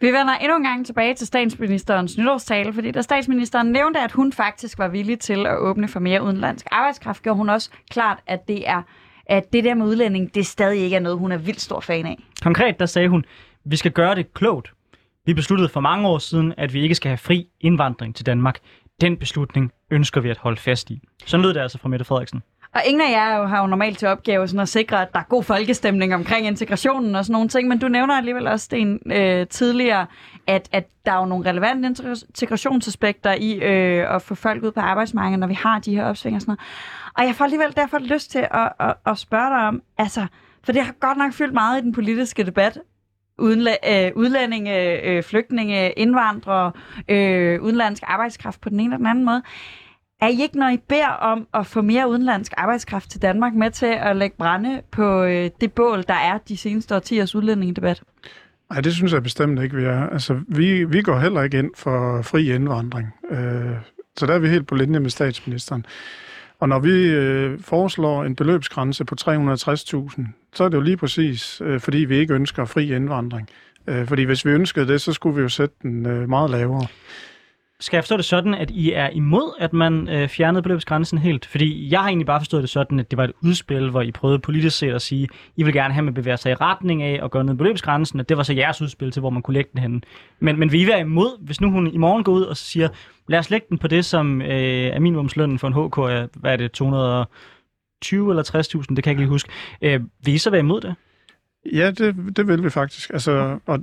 [0.00, 4.32] Vi vender endnu en gang tilbage til statsministerens nytårstale, fordi da statsministeren nævnte, at hun
[4.32, 8.48] faktisk var villig til at åbne for mere udenlandsk arbejdskraft, gjorde hun også klart, at
[8.48, 8.82] det er
[9.28, 12.06] at det der med udlænding, det stadig ikke er noget, hun er vildt stor fan
[12.06, 12.18] af.
[12.42, 13.24] Konkret, der sagde hun,
[13.64, 14.72] vi skal gøre det klogt.
[15.26, 18.58] Vi besluttede for mange år siden, at vi ikke skal have fri indvandring til Danmark.
[19.00, 21.00] Den beslutning ønsker vi at holde fast i.
[21.26, 22.42] Sådan lød det altså fra Mette Frederiksen.
[22.74, 25.24] Og ingen af jer har jo normalt til opgave sådan at sikre, at der er
[25.28, 29.46] god folkestemning omkring integrationen og sådan nogle ting, men du nævner alligevel også, Sten, øh,
[29.46, 30.06] tidligere,
[30.46, 34.80] at, at der er jo nogle relevante integrationsaspekter i øh, at få folk ud på
[34.80, 36.60] arbejdsmarkedet, når vi har de her opsving og sådan noget.
[37.18, 40.26] Og jeg får alligevel derfor lyst til at, at, at spørge dig om, altså,
[40.64, 42.78] for det har godt nok fyldt meget i den politiske debat,
[43.42, 46.72] udenla- øh, udlændinge, øh, flygtninge, indvandrere,
[47.08, 49.42] øh, udenlandsk arbejdskraft på den ene eller den anden måde.
[50.20, 53.70] Er I ikke, når I beder om at få mere udenlandsk arbejdskraft til Danmark, med
[53.70, 58.02] til at lægge brænde på øh, det bål, der er de seneste årtiers udlændingedebat?
[58.70, 60.06] Nej, det synes jeg bestemt ikke, vi er.
[60.06, 63.08] Altså, vi, vi går heller ikke ind for fri indvandring.
[63.30, 63.76] Øh,
[64.16, 65.86] så der er vi helt på linje med statsministeren.
[66.60, 70.22] Og når vi øh, foreslår en beløbsgrænse på 360.000,
[70.54, 73.48] så er det jo lige præcis, øh, fordi vi ikke ønsker fri indvandring.
[73.86, 76.86] Øh, fordi hvis vi ønskede det, så skulle vi jo sætte den øh, meget lavere.
[77.80, 81.46] Skal jeg forstå det sådan, at I er imod, at man øh, fjernede beløbsgrænsen helt?
[81.46, 84.12] Fordi jeg har egentlig bare forstået det sådan, at det var et udspil, hvor I
[84.12, 87.02] prøvede politisk set at sige, I vil gerne have, at man bevæger sig i retning
[87.02, 89.54] af at gøre noget beløbsgrænsen, og det var så jeres udspil til, hvor man kunne
[89.54, 90.00] lægge den henne.
[90.40, 92.88] Men, men vil I være imod, hvis nu hun i morgen går ud og siger,
[93.28, 96.52] lad os lægge den på det, som øh, er minimumslønnen for en HK, er, hvad
[96.52, 99.50] er det, 220 eller 60.000, det kan jeg ikke lige huske.
[99.82, 100.94] Øh, vil I så være imod det?
[101.72, 103.10] Ja, det, det vil vi faktisk.
[103.10, 103.80] Altså, og,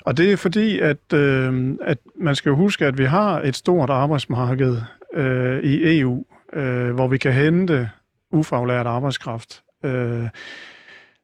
[0.00, 3.56] og det er fordi, at, øh, at man skal jo huske, at vi har et
[3.56, 4.76] stort arbejdsmarked
[5.14, 7.90] øh, i EU, øh, hvor vi kan hente
[8.32, 9.62] ufaglært arbejdskraft.
[9.84, 10.28] Øh,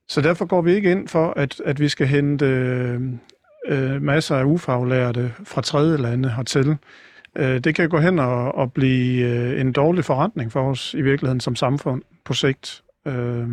[0.08, 2.46] så derfor går vi ikke ind for, at, at vi skal hente
[3.68, 6.76] øh, masser af ufaglærte fra tredje lande hertil.
[7.36, 11.02] Øh, det kan gå hen og, og blive øh, en dårlig forretning for os i
[11.02, 12.82] virkeligheden som samfund på sigt.
[13.06, 13.48] Øh,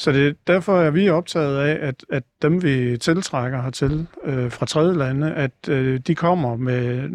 [0.00, 4.66] så det, derfor er vi optaget af, at, at dem, vi tiltrækker hertil øh, fra
[4.66, 7.10] tredje lande, at øh, de kommer med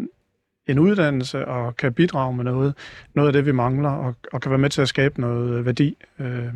[0.66, 2.74] en uddannelse og kan bidrage med noget,
[3.14, 5.66] noget af det, vi mangler, og, og kan være med til at skabe noget øh,
[5.66, 6.48] værdi øh,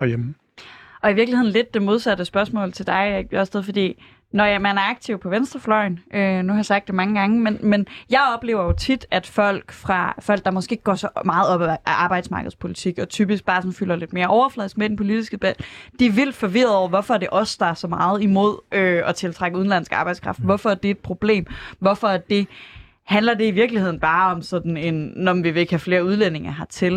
[0.00, 0.34] herhjemme.
[1.02, 4.02] Og i virkeligheden lidt det modsatte spørgsmål til dig, også fordi
[4.32, 7.40] når ja, man er aktiv på venstrefløjen, øh, nu har jeg sagt det mange gange,
[7.40, 11.08] men, men jeg oplever jo tit, at folk fra folk, der måske ikke går så
[11.24, 15.36] meget op af arbejdsmarkedspolitik, og typisk bare sådan fylder lidt mere overfladisk med den politiske
[15.36, 15.60] debat,
[15.98, 19.14] de er vildt forvirret over, hvorfor det os, der er så meget imod øh, at
[19.14, 20.38] tiltrække udenlandsk arbejdskraft.
[20.38, 20.44] Mm.
[20.44, 21.46] Hvorfor er det et problem?
[21.78, 22.46] Hvorfor er det
[23.06, 26.54] handler det i virkeligheden bare om sådan en, når vi vil ikke have flere udlændinge
[26.54, 26.94] hertil?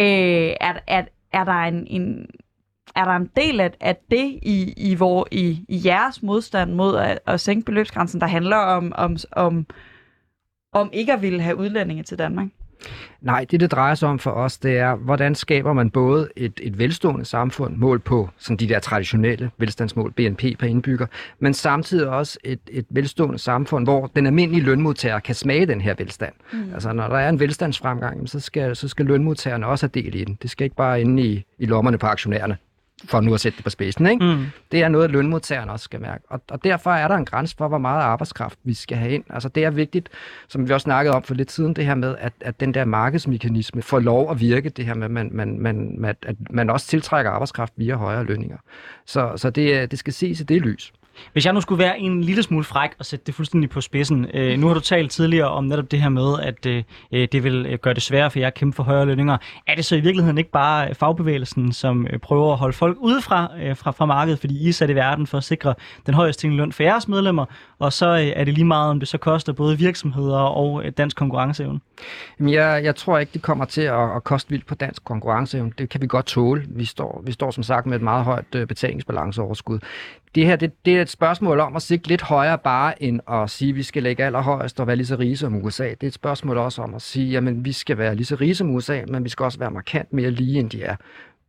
[0.00, 2.26] Øh, er, er, er der en, en
[2.98, 6.96] er der en del af, af det i, i, hvor, i, i jeres modstand mod
[6.96, 9.66] at, at sænke beløbsgrænsen, der handler om, om, om,
[10.72, 12.48] om ikke at ville have udlændinge til Danmark?
[13.20, 16.60] Nej, det det drejer sig om for os, det er, hvordan skaber man både et,
[16.62, 21.06] et velstående samfund, mål på sådan de der traditionelle velstandsmål, BNP per indbygger,
[21.38, 25.94] men samtidig også et, et velstående samfund, hvor den almindelige lønmodtager kan smage den her
[25.98, 26.34] velstand.
[26.52, 26.74] Mm.
[26.74, 30.24] Altså når der er en velstandsfremgang, så skal, så skal lønmodtagerne også have del i
[30.24, 30.38] den.
[30.42, 32.56] Det skal ikke bare inde i, i lommerne på aktionærerne.
[33.04, 34.06] For nu at sætte det på spidsen.
[34.06, 34.24] Ikke?
[34.24, 34.46] Mm.
[34.72, 36.24] Det er noget, lønmodtagerne også skal mærke.
[36.28, 39.24] Og, og derfor er der en grænse for, hvor meget arbejdskraft vi skal have ind.
[39.30, 40.08] Altså det er vigtigt,
[40.48, 42.84] som vi også snakkede om for lidt siden, det her med, at, at den der
[42.84, 46.86] markedsmekanisme får lov at virke, det her med, man, man, man, at, at man også
[46.86, 48.56] tiltrækker arbejdskraft via højere lønninger.
[49.06, 50.92] Så, så det, det skal ses i det lys.
[51.32, 54.26] Hvis jeg nu skulle være en lille smule fræk og sætte det fuldstændig på spidsen.
[54.34, 57.44] Øh, nu har du talt tidligere om netop det her med, at øh, øh det
[57.44, 59.38] vil øh, gøre det sværere for jer at kæmpe for højere lønninger.
[59.66, 63.50] Er det så i virkeligheden ikke bare fagbevægelsen, som øh, prøver at holde folk udefra
[63.62, 65.74] øh, fra, fra markedet, fordi I er sat i verden for at sikre
[66.06, 67.44] den højeste løn for jeres medlemmer,
[67.78, 70.92] og så øh, er det lige meget, om det så koster både virksomheder og øh,
[70.96, 71.80] dansk konkurrenceevne?
[72.38, 75.72] Jamen, jeg, jeg tror ikke, det kommer til at, at koste vildt på dansk konkurrenceevne.
[75.78, 76.64] Det kan vi godt tåle.
[76.68, 79.78] Vi står, vi står som sagt med et meget højt betalingsbalanceoverskud
[80.34, 83.50] det her det, det er et spørgsmål om at sigte lidt højere bare end at
[83.50, 85.88] sige, at vi skal lægge allerhøjst og være lige så rige som USA.
[85.88, 88.54] Det er et spørgsmål også om at sige, at vi skal være lige så rige
[88.54, 90.96] som USA, men vi skal også være markant mere lige, end de er.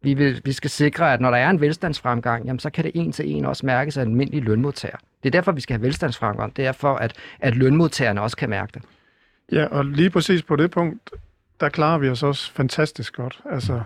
[0.02, 2.92] Vi, vil, vi skal sikre, at når der er en velstandsfremgang, jamen, så kan det
[2.96, 4.98] en til en også mærkes af almindelige lønmodtager.
[5.24, 6.56] Det er derfor, vi skal have velstandsfremgang.
[6.56, 8.82] Det er for, at, at lønmodtagerne også kan mærke det.
[9.52, 11.10] Ja, og lige præcis på det punkt,
[11.60, 13.42] der klarer vi os også fantastisk godt.
[13.52, 13.82] Altså,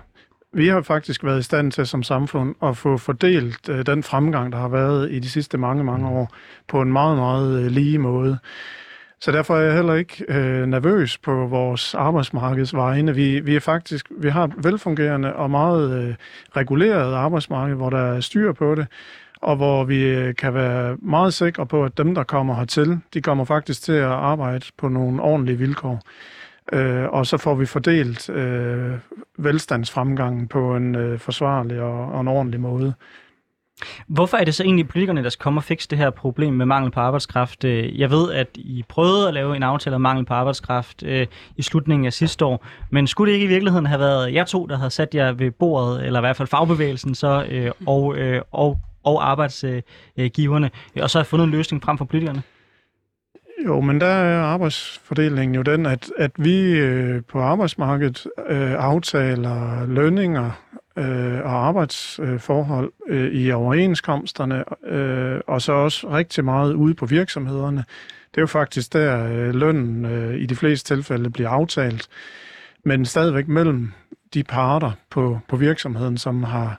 [0.54, 4.52] vi har faktisk været i stand til som samfund at få fordelt øh, den fremgang,
[4.52, 6.34] der har været i de sidste mange, mange år,
[6.68, 8.38] på en meget, meget øh, lige måde.
[9.20, 13.16] Så derfor er jeg heller ikke øh, nervøs på vores arbejdsmarkedsvejene.
[13.16, 16.16] Vi, vi er faktisk, vi har et velfungerende og meget øh,
[16.58, 18.88] reguleret arbejdsmarked, hvor der er styr på det,
[19.42, 23.22] og hvor vi øh, kan være meget sikre på, at dem, der kommer hertil, de
[23.22, 26.02] kommer faktisk til at arbejde på nogle ordentlige vilkår.
[26.72, 28.92] Øh, og så får vi fordelt øh,
[29.38, 32.94] velstandsfremgangen på en øh, forsvarlig og, og en ordentlig måde.
[34.08, 36.66] Hvorfor er det så egentlig politikerne, der skal komme og fikse det her problem med
[36.66, 37.64] mangel på arbejdskraft?
[37.64, 41.28] Øh, jeg ved, at I prøvede at lave en aftale om mangel på arbejdskraft øh,
[41.58, 44.66] i slutningen af sidste år, men skulle det ikke i virkeligheden have været jer to,
[44.66, 48.42] der havde sat jer ved bordet, eller i hvert fald fagbevægelsen så, øh, og, øh,
[48.52, 52.44] og, og arbejdsgiverne, øh, og så have fundet en løsning frem for politikerne?
[53.66, 59.86] Jo, men der er arbejdsfordelingen jo den, at, at vi øh, på arbejdsmarkedet øh, aftaler
[59.86, 60.52] lønninger
[60.98, 67.84] øh, og arbejdsforhold øh, i overenskomsterne, øh, og så også rigtig meget ude på virksomhederne.
[68.32, 72.08] Det er jo faktisk der, øh, lønnen øh, i de fleste tilfælde bliver aftalt,
[72.86, 73.92] men stadigvæk mellem
[74.34, 76.78] de parter på, på virksomheden, som har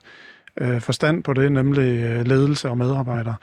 [0.61, 3.35] øh, forstand på det, nemlig øh, ledelse og medarbejdere.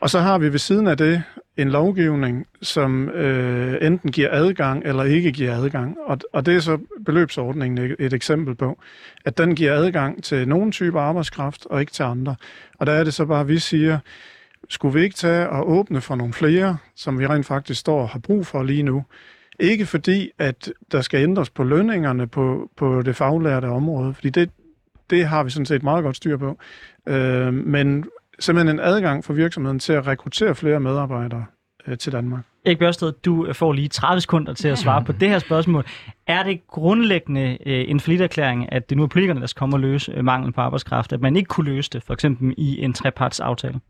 [0.00, 1.22] Og så har vi ved siden af det
[1.56, 5.96] en lovgivning, som øh, enten giver adgang eller ikke giver adgang.
[6.06, 8.78] Og, og det er så beløbsordningen et, et eksempel på,
[9.24, 12.36] at den giver adgang til nogle typer arbejdskraft og ikke til andre.
[12.78, 13.98] Og der er det så bare, at vi siger,
[14.68, 18.08] skulle vi ikke tage og åbne for nogle flere, som vi rent faktisk står og
[18.08, 19.04] har brug for lige nu?
[19.60, 24.50] Ikke fordi, at der skal ændres på lønningerne på, på det faglærte område, fordi det,
[25.10, 26.58] det har vi sådan set meget godt styr på.
[27.08, 28.04] Øh, men
[28.38, 31.44] simpelthen en adgang for virksomheden til at rekruttere flere medarbejdere
[31.86, 32.44] øh, til Danmark.
[32.66, 35.84] Erik Børsted, du får lige 30 sekunder til at svare på det her spørgsmål.
[36.26, 39.80] Er det grundlæggende øh, en flitterklæring, at det nu er politikerne, der skal komme og
[39.80, 42.92] løse øh, manglen på arbejdskraft, at man ikke kunne løse det, for eksempel i en
[42.92, 43.80] trepartsaftale?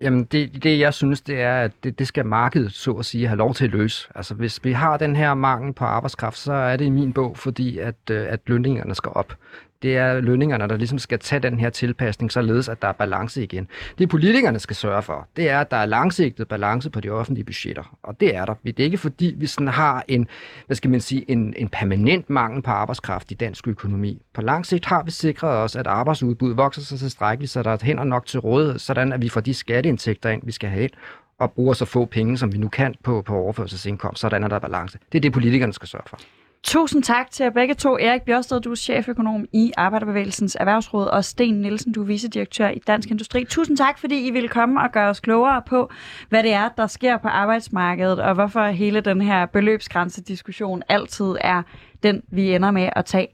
[0.00, 3.26] Jamen, det, det jeg synes, det er, at det, det skal markedet, så at sige,
[3.26, 4.08] have lov til at løse.
[4.14, 7.36] Altså, hvis vi har den her mangel på arbejdskraft, så er det i min bog,
[7.36, 9.36] fordi at, øh, at lønningerne skal op
[9.82, 13.42] det er lønningerne, der ligesom skal tage den her tilpasning, således at der er balance
[13.42, 13.68] igen.
[13.98, 17.44] Det politikerne skal sørge for, det er, at der er langsigtet balance på de offentlige
[17.44, 17.96] budgetter.
[18.02, 18.54] Og det er der.
[18.64, 20.28] Det er ikke fordi, vi sådan har en,
[20.66, 24.22] hvad skal man sige, en, en permanent mangel på arbejdskraft i dansk økonomi.
[24.34, 27.78] På lang sigt har vi sikret os, at arbejdsudbuddet vokser sig tilstrækkeligt, så der er
[27.82, 30.92] hænder nok til rådighed, sådan at vi får de skatteindtægter ind, vi skal have ind,
[31.38, 34.58] og bruger så få penge, som vi nu kan på, på overførselsindkomst, sådan er der
[34.58, 34.98] balance.
[35.12, 36.18] Det er det, politikerne skal sørge for.
[36.64, 37.98] Tusind tak til jer begge to.
[37.98, 42.78] Erik Bjørsted, du er cheføkonom i Arbejderbevægelsens Erhvervsråd, og Sten Nielsen, du er vicedirektør i
[42.86, 43.44] Dansk Industri.
[43.44, 45.90] Tusind tak, fordi I ville komme og gøre os klogere på,
[46.28, 51.62] hvad det er, der sker på arbejdsmarkedet, og hvorfor hele den her beløbsgrænsediskussion altid er
[52.02, 53.28] den, vi ender med at tage.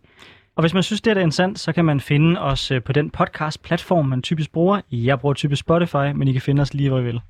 [0.56, 3.10] Og hvis man synes, det er interessant, så kan man finde os øh, på den
[3.10, 4.80] podcast-platform, man typisk bruger.
[4.92, 7.20] Jeg bruger typisk Spotify, men I kan finde os lige, hvor I vil.